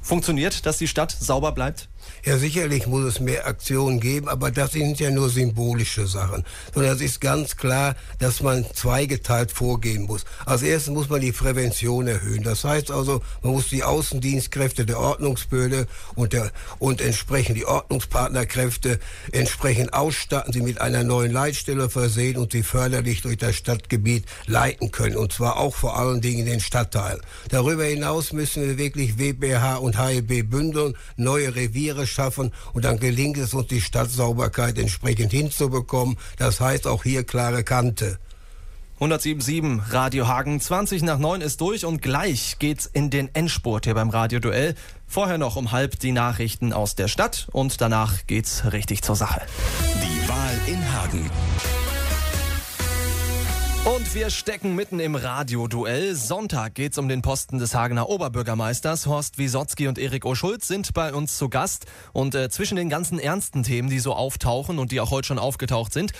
funktioniert, 0.00 0.64
dass 0.64 0.78
die 0.78 0.88
Stadt 0.88 1.10
sauber 1.12 1.52
bleibt? 1.52 1.89
Ja, 2.24 2.36
sicherlich 2.36 2.86
muss 2.86 3.04
es 3.04 3.20
mehr 3.20 3.46
Aktionen 3.46 4.00
geben, 4.00 4.28
aber 4.28 4.50
das 4.50 4.72
sind 4.72 5.00
ja 5.00 5.10
nur 5.10 5.30
symbolische 5.30 6.06
Sachen. 6.06 6.44
Sondern 6.74 6.94
es 6.94 7.00
ist 7.00 7.20
ganz 7.20 7.56
klar, 7.56 7.96
dass 8.18 8.42
man 8.42 8.66
zweigeteilt 8.74 9.52
vorgehen 9.52 10.02
muss. 10.02 10.24
Als 10.44 10.62
erstes 10.62 10.92
muss 10.92 11.08
man 11.08 11.20
die 11.20 11.32
Prävention 11.32 12.06
erhöhen. 12.06 12.42
Das 12.42 12.64
heißt 12.64 12.90
also, 12.90 13.22
man 13.42 13.52
muss 13.52 13.68
die 13.68 13.84
Außendienstkräfte 13.84 14.84
der 14.84 14.98
Ordnungsbehörde 14.98 15.86
und, 16.14 16.32
der, 16.32 16.50
und 16.78 17.00
entsprechend 17.00 17.56
die 17.56 17.66
Ordnungspartnerkräfte 17.66 19.00
entsprechend 19.32 19.94
ausstatten, 19.94 20.52
sie 20.52 20.60
mit 20.60 20.80
einer 20.80 21.04
neuen 21.04 21.32
Leitstelle 21.32 21.88
versehen 21.88 22.36
und 22.36 22.52
sie 22.52 22.62
förderlich 22.62 23.22
durch 23.22 23.38
das 23.38 23.56
Stadtgebiet 23.56 24.24
leiten 24.46 24.90
können. 24.90 25.16
Und 25.16 25.32
zwar 25.32 25.58
auch 25.58 25.74
vor 25.74 25.98
allen 25.98 26.20
Dingen 26.20 26.40
in 26.40 26.46
den 26.46 26.60
Stadtteilen. 26.60 27.20
Darüber 27.48 27.84
hinaus 27.84 28.32
müssen 28.32 28.62
wir 28.62 28.78
wirklich 28.78 29.18
WBH 29.18 29.76
und 29.76 29.98
HEB 29.98 30.48
bündeln, 30.48 30.94
neue 31.16 31.54
Reviere 31.90 32.06
schaffen 32.06 32.52
und 32.72 32.84
dann 32.84 32.98
gelingt 32.98 33.38
es 33.38 33.54
uns, 33.54 33.68
die 33.68 33.80
Stadtsauberkeit 33.80 34.78
entsprechend 34.78 35.32
hinzubekommen. 35.32 36.16
Das 36.36 36.60
heißt 36.60 36.86
auch 36.86 37.02
hier 37.02 37.24
klare 37.24 37.64
Kante. 37.64 38.18
107.7 39.00 39.92
Radio 39.92 40.28
Hagen, 40.28 40.60
20 40.60 41.02
nach 41.02 41.18
9 41.18 41.40
ist 41.40 41.60
durch 41.62 41.86
und 41.86 42.02
gleich 42.02 42.58
geht's 42.58 42.84
in 42.84 43.08
den 43.08 43.34
Endspurt 43.34 43.86
hier 43.86 43.94
beim 43.94 44.10
Radioduell. 44.10 44.74
Vorher 45.06 45.38
noch 45.38 45.56
um 45.56 45.72
halb 45.72 45.98
die 45.98 46.12
Nachrichten 46.12 46.72
aus 46.74 46.96
der 46.96 47.08
Stadt 47.08 47.48
und 47.52 47.80
danach 47.80 48.26
geht's 48.26 48.72
richtig 48.72 49.02
zur 49.02 49.16
Sache. 49.16 49.40
Die 49.94 50.28
Wahl 50.28 50.60
in 50.66 50.92
Hagen. 50.92 51.30
Und 53.84 54.14
wir 54.14 54.28
stecken 54.28 54.76
mitten 54.76 55.00
im 55.00 55.14
Radioduell. 55.14 56.14
Sonntag 56.14 56.74
geht's 56.74 56.98
um 56.98 57.08
den 57.08 57.22
Posten 57.22 57.58
des 57.58 57.74
Hagener 57.74 58.10
Oberbürgermeisters. 58.10 59.06
Horst 59.06 59.38
Wiesotzki 59.38 59.88
und 59.88 59.98
Erik 59.98 60.26
Oschulz 60.26 60.68
sind 60.68 60.92
bei 60.92 61.14
uns 61.14 61.38
zu 61.38 61.48
Gast. 61.48 61.90
Und 62.12 62.34
äh, 62.34 62.50
zwischen 62.50 62.76
den 62.76 62.90
ganzen 62.90 63.18
ernsten 63.18 63.62
Themen, 63.62 63.88
die 63.88 63.98
so 63.98 64.12
auftauchen 64.12 64.78
und 64.78 64.92
die 64.92 65.00
auch 65.00 65.10
heute 65.10 65.28
schon 65.28 65.38
aufgetaucht 65.38 65.94
sind, 65.94 66.12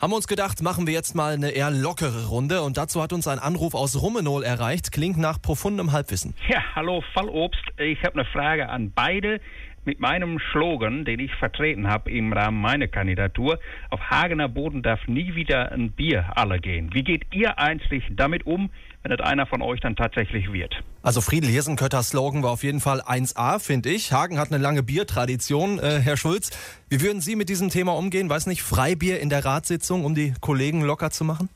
haben 0.00 0.10
wir 0.10 0.16
uns 0.16 0.26
gedacht, 0.26 0.60
machen 0.60 0.88
wir 0.88 0.92
jetzt 0.92 1.14
mal 1.14 1.34
eine 1.34 1.50
eher 1.50 1.70
lockere 1.70 2.26
Runde. 2.26 2.62
Und 2.62 2.78
dazu 2.78 3.00
hat 3.00 3.12
uns 3.12 3.28
ein 3.28 3.38
Anruf 3.38 3.74
aus 3.74 4.02
Rummenol 4.02 4.42
erreicht. 4.42 4.90
Klingt 4.90 5.16
nach 5.16 5.40
profundem 5.40 5.92
Halbwissen. 5.92 6.34
Ja, 6.48 6.64
hallo 6.74 7.04
Fallobst. 7.14 7.62
Ich 7.78 8.02
habe 8.02 8.20
eine 8.20 8.24
Frage 8.24 8.68
an 8.68 8.90
beide 8.92 9.40
mit 9.84 10.00
meinem 10.00 10.38
Slogan, 10.50 11.04
den 11.04 11.20
ich 11.20 11.34
vertreten 11.34 11.88
habe 11.88 12.10
im 12.10 12.32
Rahmen 12.32 12.60
meiner 12.60 12.88
Kandidatur, 12.88 13.58
auf 13.90 14.00
Hagener 14.10 14.48
Boden 14.48 14.82
darf 14.82 15.06
nie 15.06 15.34
wieder 15.34 15.72
ein 15.72 15.92
Bier 15.92 16.30
alle 16.34 16.58
gehen. 16.58 16.90
Wie 16.92 17.04
geht 17.04 17.26
ihr 17.32 17.58
eigentlich 17.58 18.04
damit 18.10 18.46
um, 18.46 18.70
wenn 19.02 19.12
es 19.12 19.20
einer 19.20 19.46
von 19.46 19.62
euch 19.62 19.80
dann 19.80 19.96
tatsächlich 19.96 20.52
wird? 20.52 20.82
Also 21.02 21.20
Friedel 21.20 21.50
Hirsenkötter 21.50 22.02
Slogan 22.02 22.42
war 22.42 22.50
auf 22.50 22.62
jeden 22.62 22.80
Fall 22.80 23.00
1A, 23.02 23.58
finde 23.58 23.90
ich. 23.90 24.12
Hagen 24.12 24.38
hat 24.38 24.50
eine 24.50 24.62
lange 24.62 24.82
Biertradition, 24.82 25.78
äh, 25.78 26.00
Herr 26.00 26.16
Schulz. 26.16 26.50
Wie 26.88 27.02
würden 27.02 27.20
Sie 27.20 27.36
mit 27.36 27.48
diesem 27.48 27.68
Thema 27.68 27.92
umgehen? 27.92 28.30
Weiß 28.30 28.46
nicht, 28.46 28.62
Freibier 28.62 29.20
in 29.20 29.28
der 29.28 29.44
Ratssitzung, 29.44 30.04
um 30.04 30.14
die 30.14 30.32
Kollegen 30.40 30.82
locker 30.82 31.10
zu 31.10 31.24
machen? 31.24 31.48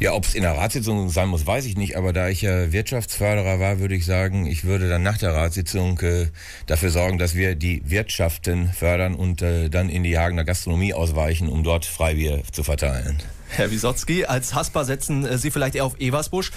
Ja, 0.00 0.14
ob 0.14 0.24
es 0.24 0.34
in 0.34 0.40
der 0.40 0.56
Ratssitzung 0.56 1.10
sein 1.10 1.28
muss, 1.28 1.46
weiß 1.46 1.66
ich 1.66 1.76
nicht. 1.76 1.98
Aber 1.98 2.14
da 2.14 2.30
ich 2.30 2.40
ja 2.40 2.72
Wirtschaftsförderer 2.72 3.60
war, 3.60 3.80
würde 3.80 3.94
ich 3.94 4.06
sagen, 4.06 4.46
ich 4.46 4.64
würde 4.64 4.88
dann 4.88 5.02
nach 5.02 5.18
der 5.18 5.34
Ratssitzung 5.34 6.00
äh, 6.00 6.28
dafür 6.64 6.88
sorgen, 6.88 7.18
dass 7.18 7.34
wir 7.34 7.54
die 7.54 7.82
Wirtschaften 7.84 8.72
fördern 8.72 9.14
und 9.14 9.42
äh, 9.42 9.68
dann 9.68 9.90
in 9.90 10.02
die 10.02 10.18
Hagener 10.18 10.44
Gastronomie 10.44 10.94
ausweichen, 10.94 11.50
um 11.50 11.64
dort 11.64 11.84
Freibier 11.84 12.42
zu 12.50 12.62
verteilen. 12.62 13.18
Herr 13.50 13.70
Wisotzki, 13.70 14.24
als 14.24 14.54
Hasper 14.54 14.86
setzen 14.86 15.26
äh, 15.26 15.36
Sie 15.36 15.50
vielleicht 15.50 15.74
eher 15.74 15.84
auf 15.84 16.00
Eversbusch. 16.00 16.50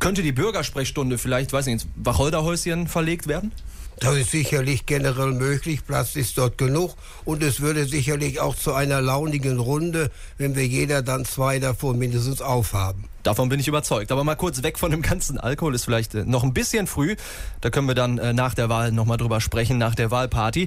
Könnte 0.00 0.22
die 0.22 0.32
Bürgersprechstunde 0.32 1.18
vielleicht, 1.18 1.52
weiß 1.52 1.66
nicht, 1.66 1.74
ins 1.74 1.86
Wacholderhäuschen 1.94 2.88
verlegt 2.88 3.28
werden? 3.28 3.52
Das 3.98 4.16
ist 4.16 4.30
sicherlich 4.32 4.86
generell 4.86 5.32
möglich, 5.32 5.86
Platz 5.86 6.16
ist 6.16 6.36
dort 6.36 6.58
genug 6.58 6.96
und 7.24 7.42
es 7.42 7.60
würde 7.60 7.86
sicherlich 7.86 8.40
auch 8.40 8.56
zu 8.56 8.74
einer 8.74 9.00
launigen 9.00 9.58
Runde, 9.58 10.10
wenn 10.38 10.56
wir 10.56 10.66
jeder 10.66 11.02
dann 11.02 11.24
zwei 11.24 11.60
davon 11.60 11.98
mindestens 11.98 12.42
aufhaben. 12.42 13.04
Davon 13.22 13.48
bin 13.48 13.60
ich 13.60 13.68
überzeugt. 13.68 14.10
Aber 14.10 14.24
mal 14.24 14.34
kurz 14.34 14.62
weg 14.62 14.78
von 14.78 14.90
dem 14.90 15.02
ganzen 15.02 15.38
Alkohol 15.38 15.74
ist 15.74 15.84
vielleicht 15.84 16.14
äh, 16.14 16.24
noch 16.24 16.42
ein 16.42 16.52
bisschen 16.52 16.86
früh. 16.86 17.16
Da 17.60 17.70
können 17.70 17.86
wir 17.86 17.94
dann 17.94 18.18
äh, 18.18 18.32
nach 18.32 18.54
der 18.54 18.68
Wahl 18.68 18.90
nochmal 18.90 19.18
drüber 19.18 19.40
sprechen, 19.40 19.78
nach 19.78 19.94
der 19.94 20.10
Wahlparty. 20.10 20.66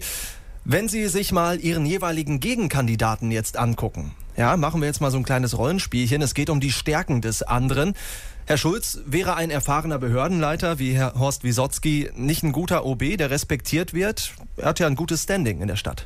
Wenn 0.63 0.87
Sie 0.87 1.07
sich 1.07 1.31
mal 1.31 1.59
Ihren 1.59 1.85
jeweiligen 1.85 2.39
Gegenkandidaten 2.39 3.31
jetzt 3.31 3.57
angucken, 3.57 4.13
ja, 4.37 4.57
machen 4.57 4.81
wir 4.81 4.87
jetzt 4.87 4.99
mal 4.99 5.11
so 5.11 5.17
ein 5.17 5.23
kleines 5.23 5.57
Rollenspielchen. 5.57 6.21
Es 6.21 6.33
geht 6.33 6.49
um 6.49 6.59
die 6.59 6.71
Stärken 6.71 7.21
des 7.21 7.43
anderen. 7.43 7.93
Herr 8.47 8.57
Schulz, 8.57 8.99
wäre 9.07 9.35
ein 9.35 9.49
erfahrener 9.49 9.97
Behördenleiter 9.97 10.77
wie 10.77 10.93
Herr 10.93 11.15
Horst 11.15 11.43
Wisotzki 11.43 12.11
nicht 12.15 12.43
ein 12.43 12.51
guter 12.51 12.85
OB, 12.85 13.17
der 13.17 13.31
respektiert 13.31 13.95
wird? 13.95 14.33
Er 14.57 14.67
hat 14.67 14.79
ja 14.79 14.85
ein 14.85 14.93
gutes 14.93 15.23
Standing 15.23 15.61
in 15.61 15.67
der 15.67 15.77
Stadt. 15.77 16.05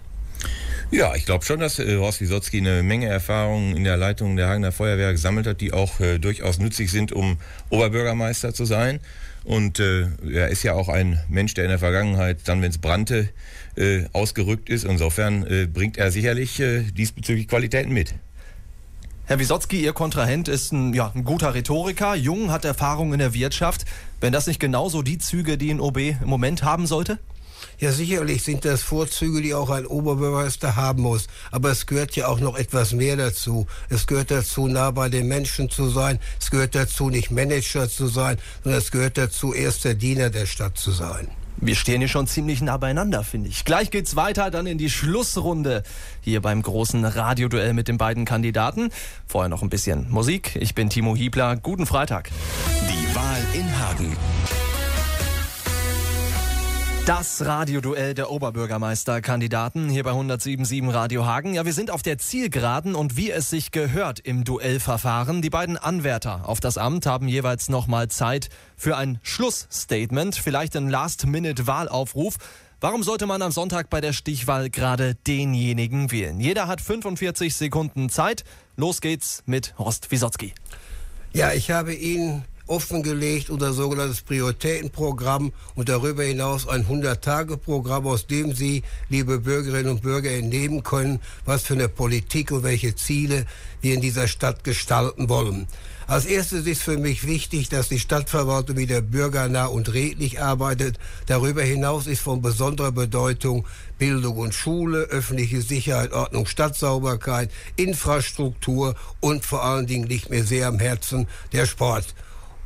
Ja, 0.89 1.15
ich 1.15 1.25
glaube 1.25 1.43
schon, 1.43 1.59
dass 1.59 1.79
äh, 1.79 1.97
Horst 1.97 2.21
Wisotzki 2.21 2.59
eine 2.59 2.81
Menge 2.81 3.07
Erfahrungen 3.07 3.75
in 3.75 3.83
der 3.83 3.97
Leitung 3.97 4.37
der 4.37 4.47
Hagener 4.47 4.71
Feuerwehr 4.71 5.11
gesammelt 5.11 5.47
hat, 5.47 5.59
die 5.59 5.73
auch 5.73 5.99
äh, 5.99 6.17
durchaus 6.17 6.59
nützlich 6.59 6.91
sind, 6.91 7.11
um 7.11 7.39
Oberbürgermeister 7.71 8.53
zu 8.53 8.63
sein. 8.63 9.01
Und 9.43 9.81
äh, 9.81 10.07
er 10.31 10.47
ist 10.47 10.63
ja 10.63 10.75
auch 10.75 10.87
ein 10.87 11.19
Mensch, 11.27 11.55
der 11.55 11.65
in 11.65 11.71
der 11.71 11.79
Vergangenheit, 11.79 12.39
dann 12.45 12.61
wenn 12.61 12.71
es 12.71 12.77
brannte, 12.77 13.27
äh, 13.75 14.05
ausgerückt 14.13 14.69
ist. 14.69 14.85
Insofern 14.85 15.45
äh, 15.45 15.67
bringt 15.67 15.97
er 15.97 16.09
sicherlich 16.09 16.57
äh, 16.61 16.83
diesbezüglich 16.83 17.49
Qualitäten 17.49 17.91
mit. 17.91 18.15
Herr 19.29 19.37
Wisotzki, 19.37 19.79
Ihr 19.83 19.93
Kontrahent 19.93 20.47
ist 20.47 20.73
ein, 20.73 20.91
ja, 20.95 21.11
ein 21.13 21.23
guter 21.23 21.53
Rhetoriker, 21.53 22.15
jung, 22.15 22.51
hat 22.51 22.65
Erfahrung 22.65 23.13
in 23.13 23.19
der 23.19 23.35
Wirtschaft. 23.35 23.85
Wenn 24.19 24.33
das 24.33 24.47
nicht 24.47 24.59
genauso 24.59 25.03
die 25.03 25.19
Züge, 25.19 25.55
die 25.55 25.69
ein 25.69 25.79
OB 25.79 25.97
im 25.97 26.25
Moment 26.25 26.63
haben 26.63 26.87
sollte? 26.87 27.19
Ja, 27.77 27.91
sicherlich 27.91 28.41
sind 28.41 28.65
das 28.65 28.81
Vorzüge, 28.81 29.43
die 29.43 29.53
auch 29.53 29.69
ein 29.69 29.85
Oberbürgermeister 29.85 30.75
haben 30.75 31.03
muss. 31.03 31.27
Aber 31.51 31.69
es 31.69 31.85
gehört 31.85 32.15
ja 32.15 32.27
auch 32.27 32.39
noch 32.39 32.57
etwas 32.57 32.91
mehr 32.93 33.17
dazu. 33.17 33.67
Es 33.89 34.07
gehört 34.07 34.31
dazu, 34.31 34.67
nah 34.67 34.89
bei 34.89 35.09
den 35.09 35.27
Menschen 35.27 35.69
zu 35.69 35.89
sein. 35.89 36.17
Es 36.39 36.49
gehört 36.49 36.73
dazu, 36.73 37.11
nicht 37.11 37.29
Manager 37.29 37.87
zu 37.87 38.07
sein, 38.07 38.39
sondern 38.63 38.81
es 38.81 38.89
gehört 38.89 39.19
dazu, 39.19 39.53
erster 39.53 39.93
Diener 39.93 40.31
der 40.31 40.47
Stadt 40.47 40.79
zu 40.79 40.89
sein. 40.89 41.27
Wir 41.61 41.75
stehen 41.75 41.99
hier 41.99 42.07
schon 42.07 42.27
ziemlich 42.27 42.61
nah 42.61 42.77
beieinander, 42.77 43.23
finde 43.23 43.49
ich. 43.49 43.65
Gleich 43.65 43.91
geht's 43.91 44.15
weiter 44.15 44.49
dann 44.49 44.65
in 44.65 44.77
die 44.77 44.89
Schlussrunde 44.89 45.83
hier 46.21 46.41
beim 46.41 46.61
großen 46.61 47.03
Radioduell 47.03 47.73
mit 47.73 47.87
den 47.87 47.97
beiden 47.97 48.25
Kandidaten. 48.25 48.91
Vorher 49.27 49.49
noch 49.49 49.61
ein 49.61 49.69
bisschen 49.69 50.09
Musik. 50.09 50.55
Ich 50.55 50.73
bin 50.73 50.89
Timo 50.89 51.15
Hiebler. 51.15 51.57
Guten 51.57 51.85
Freitag. 51.85 52.29
Die 52.87 53.15
Wahl 53.15 53.41
in 53.53 53.79
Hagen. 53.79 54.17
Das 57.09 57.43
Radioduell 57.43 58.13
der 58.13 58.29
Oberbürgermeisterkandidaten 58.29 59.89
hier 59.89 60.03
bei 60.03 60.11
107.7 60.11 60.93
Radio 60.93 61.25
Hagen. 61.25 61.55
Ja, 61.55 61.65
wir 61.65 61.73
sind 61.73 61.89
auf 61.89 62.03
der 62.03 62.19
Zielgeraden 62.19 62.93
und 62.93 63.17
wie 63.17 63.31
es 63.31 63.49
sich 63.49 63.71
gehört 63.71 64.19
im 64.19 64.43
Duellverfahren. 64.43 65.41
Die 65.41 65.49
beiden 65.49 65.75
Anwärter 65.75 66.47
auf 66.47 66.59
das 66.59 66.77
Amt 66.77 67.07
haben 67.07 67.27
jeweils 67.27 67.67
nochmal 67.67 68.09
Zeit 68.09 68.49
für 68.77 68.95
ein 68.95 69.17
Schlussstatement, 69.23 70.35
vielleicht 70.35 70.75
ein 70.75 70.87
Last-Minute-Wahlaufruf. 70.87 72.35
Warum 72.79 73.01
sollte 73.01 73.25
man 73.25 73.41
am 73.41 73.51
Sonntag 73.51 73.89
bei 73.89 74.01
der 74.01 74.13
Stichwahl 74.13 74.69
gerade 74.69 75.15
denjenigen 75.15 76.11
wählen? 76.11 76.39
Jeder 76.39 76.67
hat 76.67 76.79
45 76.79 77.55
Sekunden 77.55 78.09
Zeit. 78.09 78.43
Los 78.77 79.01
geht's 79.01 79.41
mit 79.47 79.73
Horst 79.79 80.11
Wisotzki. 80.11 80.53
Ja, 81.33 81.53
ich 81.53 81.71
habe 81.71 81.95
Ihnen 81.95 82.45
offengelegt 82.69 83.49
unser 83.49 83.73
sogenanntes 83.73 84.21
Prioritätenprogramm 84.21 85.51
und 85.75 85.89
darüber 85.89 86.23
hinaus 86.23 86.67
ein 86.67 86.85
100-Tage-Programm, 86.85 88.07
aus 88.07 88.27
dem 88.27 88.53
Sie, 88.53 88.83
liebe 89.09 89.39
Bürgerinnen 89.39 89.91
und 89.91 90.01
Bürger, 90.01 90.31
entnehmen 90.31 90.83
können, 90.83 91.19
was 91.45 91.63
für 91.63 91.73
eine 91.73 91.89
Politik 91.89 92.51
und 92.51 92.63
welche 92.63 92.95
Ziele 92.95 93.45
wir 93.81 93.95
in 93.95 94.01
dieser 94.01 94.27
Stadt 94.27 94.63
gestalten 94.63 95.29
wollen. 95.29 95.67
Als 96.09 96.25
erstes 96.25 96.65
ist 96.65 96.81
für 96.81 96.97
mich 96.97 97.27
wichtig, 97.27 97.69
dass 97.69 97.89
die 97.89 97.99
Stadtverwaltung 97.99 98.77
wieder 98.77 98.99
bürgernah 98.99 99.67
und 99.67 99.93
redlich 99.93 100.41
arbeitet. 100.41 100.97
Darüber 101.27 101.61
hinaus 101.61 102.07
ist 102.07 102.21
von 102.21 102.41
besonderer 102.41 102.91
Bedeutung 102.91 103.67
Bildung 103.99 104.37
und 104.37 104.55
Schule, 104.55 105.01
öffentliche 105.03 105.61
Sicherheit, 105.61 106.11
Ordnung, 106.13 106.47
Stadtsauberkeit, 106.47 107.51
Infrastruktur 107.75 108.95
und 109.19 109.45
vor 109.45 109.63
allen 109.63 109.85
Dingen 109.85 110.07
liegt 110.07 110.31
mir 110.31 110.43
sehr 110.43 110.67
am 110.67 110.79
Herzen 110.79 111.27
der 111.53 111.67
Sport. 111.67 112.15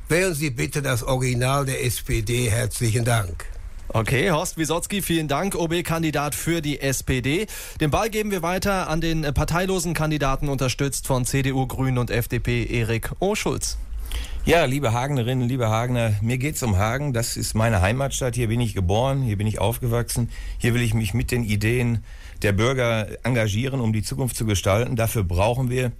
Wählen 0.09 0.33
Sie 0.33 0.49
bitte 0.49 0.81
das 0.81 1.01
Original 1.03 1.65
der 1.65 1.83
SPD. 1.85 2.49
Herzlichen 2.49 3.05
Dank. 3.05 3.45
Okay, 3.87 4.31
Horst 4.31 4.57
Wisotzki, 4.57 5.01
vielen 5.01 5.27
Dank, 5.27 5.55
OB-Kandidat 5.55 6.35
für 6.35 6.61
die 6.61 6.81
SPD. 6.81 7.47
Den 7.79 7.91
Ball 7.91 8.09
geben 8.09 8.31
wir 8.31 8.41
weiter 8.41 8.89
an 8.89 9.01
den 9.01 9.21
parteilosen 9.21 9.93
Kandidaten, 9.93 10.49
unterstützt 10.49 11.07
von 11.07 11.25
CDU, 11.25 11.67
Grünen 11.67 11.97
und 11.97 12.09
FDP, 12.09 12.65
Erik 12.65 13.11
O. 13.19 13.35
Schulz. 13.35 13.77
Ja, 14.45 14.65
liebe 14.65 14.91
Hagenerinnen, 14.91 15.47
liebe 15.47 15.69
Hagener, 15.69 16.15
mir 16.21 16.37
geht's 16.37 16.63
um 16.63 16.77
Hagen. 16.77 17.13
Das 17.13 17.37
ist 17.37 17.53
meine 17.53 17.81
Heimatstadt. 17.81 18.35
Hier 18.35 18.49
bin 18.49 18.59
ich 18.59 18.73
geboren, 18.73 19.21
hier 19.21 19.37
bin 19.37 19.47
ich 19.47 19.59
aufgewachsen. 19.59 20.29
Hier 20.57 20.73
will 20.73 20.81
ich 20.81 20.93
mich 20.93 21.13
mit 21.13 21.31
den 21.31 21.43
Ideen 21.43 22.03
der 22.41 22.51
Bürger 22.51 23.07
engagieren, 23.23 23.79
um 23.79 23.93
die 23.93 24.03
Zukunft 24.03 24.35
zu 24.35 24.45
gestalten. 24.45 24.97
Dafür 24.97 25.23
brauchen 25.23 25.69
wir 25.69 25.93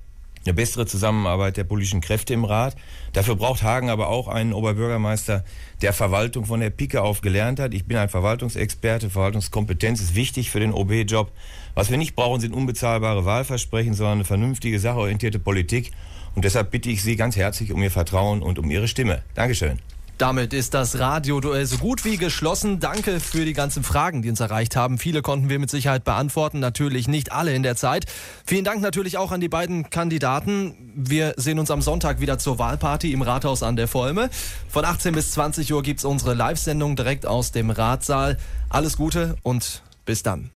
eine 0.46 0.54
bessere 0.54 0.86
Zusammenarbeit 0.86 1.58
der 1.58 1.64
politischen 1.64 2.02
Kräfte 2.02 2.34
im 2.34 2.46
Rat. 2.46 2.76
Dafür 3.14 3.36
braucht 3.36 3.64
Hagen 3.64 3.90
aber 3.90 4.10
auch 4.10 4.28
einen 4.28 4.54
Oberbürgermeister, 4.54 5.44
der 5.82 5.94
Verwaltung 5.94 6.46
von 6.46 6.60
der 6.60 6.70
Pike 6.70 7.02
auf 7.02 7.22
gelernt 7.22 7.60
hat. 7.60 7.74
Ich 7.74 7.86
bin 7.86 7.98
ein 7.98 8.10
Verwaltungsexperte. 8.10 9.10
Verwaltungskompetenz 9.10 10.02
ist 10.02 10.16
wichtig 10.16 10.52
für 10.52 10.60
den 10.60 10.74
OB-Job. 10.74 11.32
Was 11.76 11.90
wir 11.90 11.98
nicht 11.98 12.16
brauchen, 12.16 12.42
sind 12.42 12.54
unbezahlbare 12.54 13.26
Wahlversprechen, 13.26 13.94
sondern 13.94 14.20
eine 14.20 14.26
vernünftige, 14.26 14.80
sachorientierte 14.80 15.40
Politik. 15.40 15.92
Und 16.36 16.46
deshalb 16.46 16.72
bitte 16.72 16.90
ich 16.90 17.04
Sie 17.04 17.16
ganz 17.16 17.36
herzlich 17.36 17.72
um 17.72 17.82
Ihr 17.82 17.92
Vertrauen 17.92 18.42
und 18.42 18.60
um 18.60 18.70
Ihre 18.72 18.88
Stimme. 18.88 19.22
Dankeschön. 19.36 19.80
Damit 20.18 20.54
ist 20.54 20.74
das 20.74 21.00
Radioduell 21.00 21.66
so 21.66 21.78
gut 21.78 22.06
wie 22.06 22.18
geschlossen. 22.18 22.80
Danke 22.80 23.20
für 23.20 23.46
die 23.46 23.54
ganzen 23.54 23.84
Fragen, 23.84 24.22
die 24.22 24.30
uns 24.30 24.40
erreicht 24.40 24.76
haben. 24.76 24.98
Viele 24.98 25.22
konnten 25.22 25.50
wir 25.50 25.58
mit 25.58 25.72
Sicherheit 25.72 26.04
beantworten, 26.04 26.60
natürlich 26.60 27.08
nicht 27.08 27.32
alle 27.32 27.54
in 27.54 27.64
der 27.64 27.76
Zeit. 27.76 28.06
Vielen 28.46 28.64
Dank 28.64 28.82
natürlich 28.82 29.18
auch 29.18 29.32
an 29.32 29.42
die 29.42 29.50
beiden 29.50 29.90
Kandidaten. 29.90 30.76
Wir 30.96 31.34
sehen 31.38 31.58
uns 31.58 31.72
am 31.72 31.82
Sonntag 31.82 32.22
wieder 32.22 32.38
zur 32.38 32.60
Wahlparty 32.60 33.12
im 33.12 33.24
Rathaus 33.24 33.64
an 33.64 33.76
der 33.76 33.88
Volme. 33.88 34.30
Von 34.70 34.86
18 34.86 35.16
bis 35.16 35.32
20 35.32 35.74
Uhr 35.74 35.82
gibt 35.82 36.00
es 36.00 36.06
unsere 36.06 36.36
Live-Sendung 36.36 36.96
direkt 36.96 37.26
aus 37.26 37.52
dem 37.52 37.72
Ratssaal. 37.72 38.38
Alles 38.70 38.98
Gute 38.98 39.36
und 39.42 39.82
bis 40.06 40.22
dann. 40.22 40.52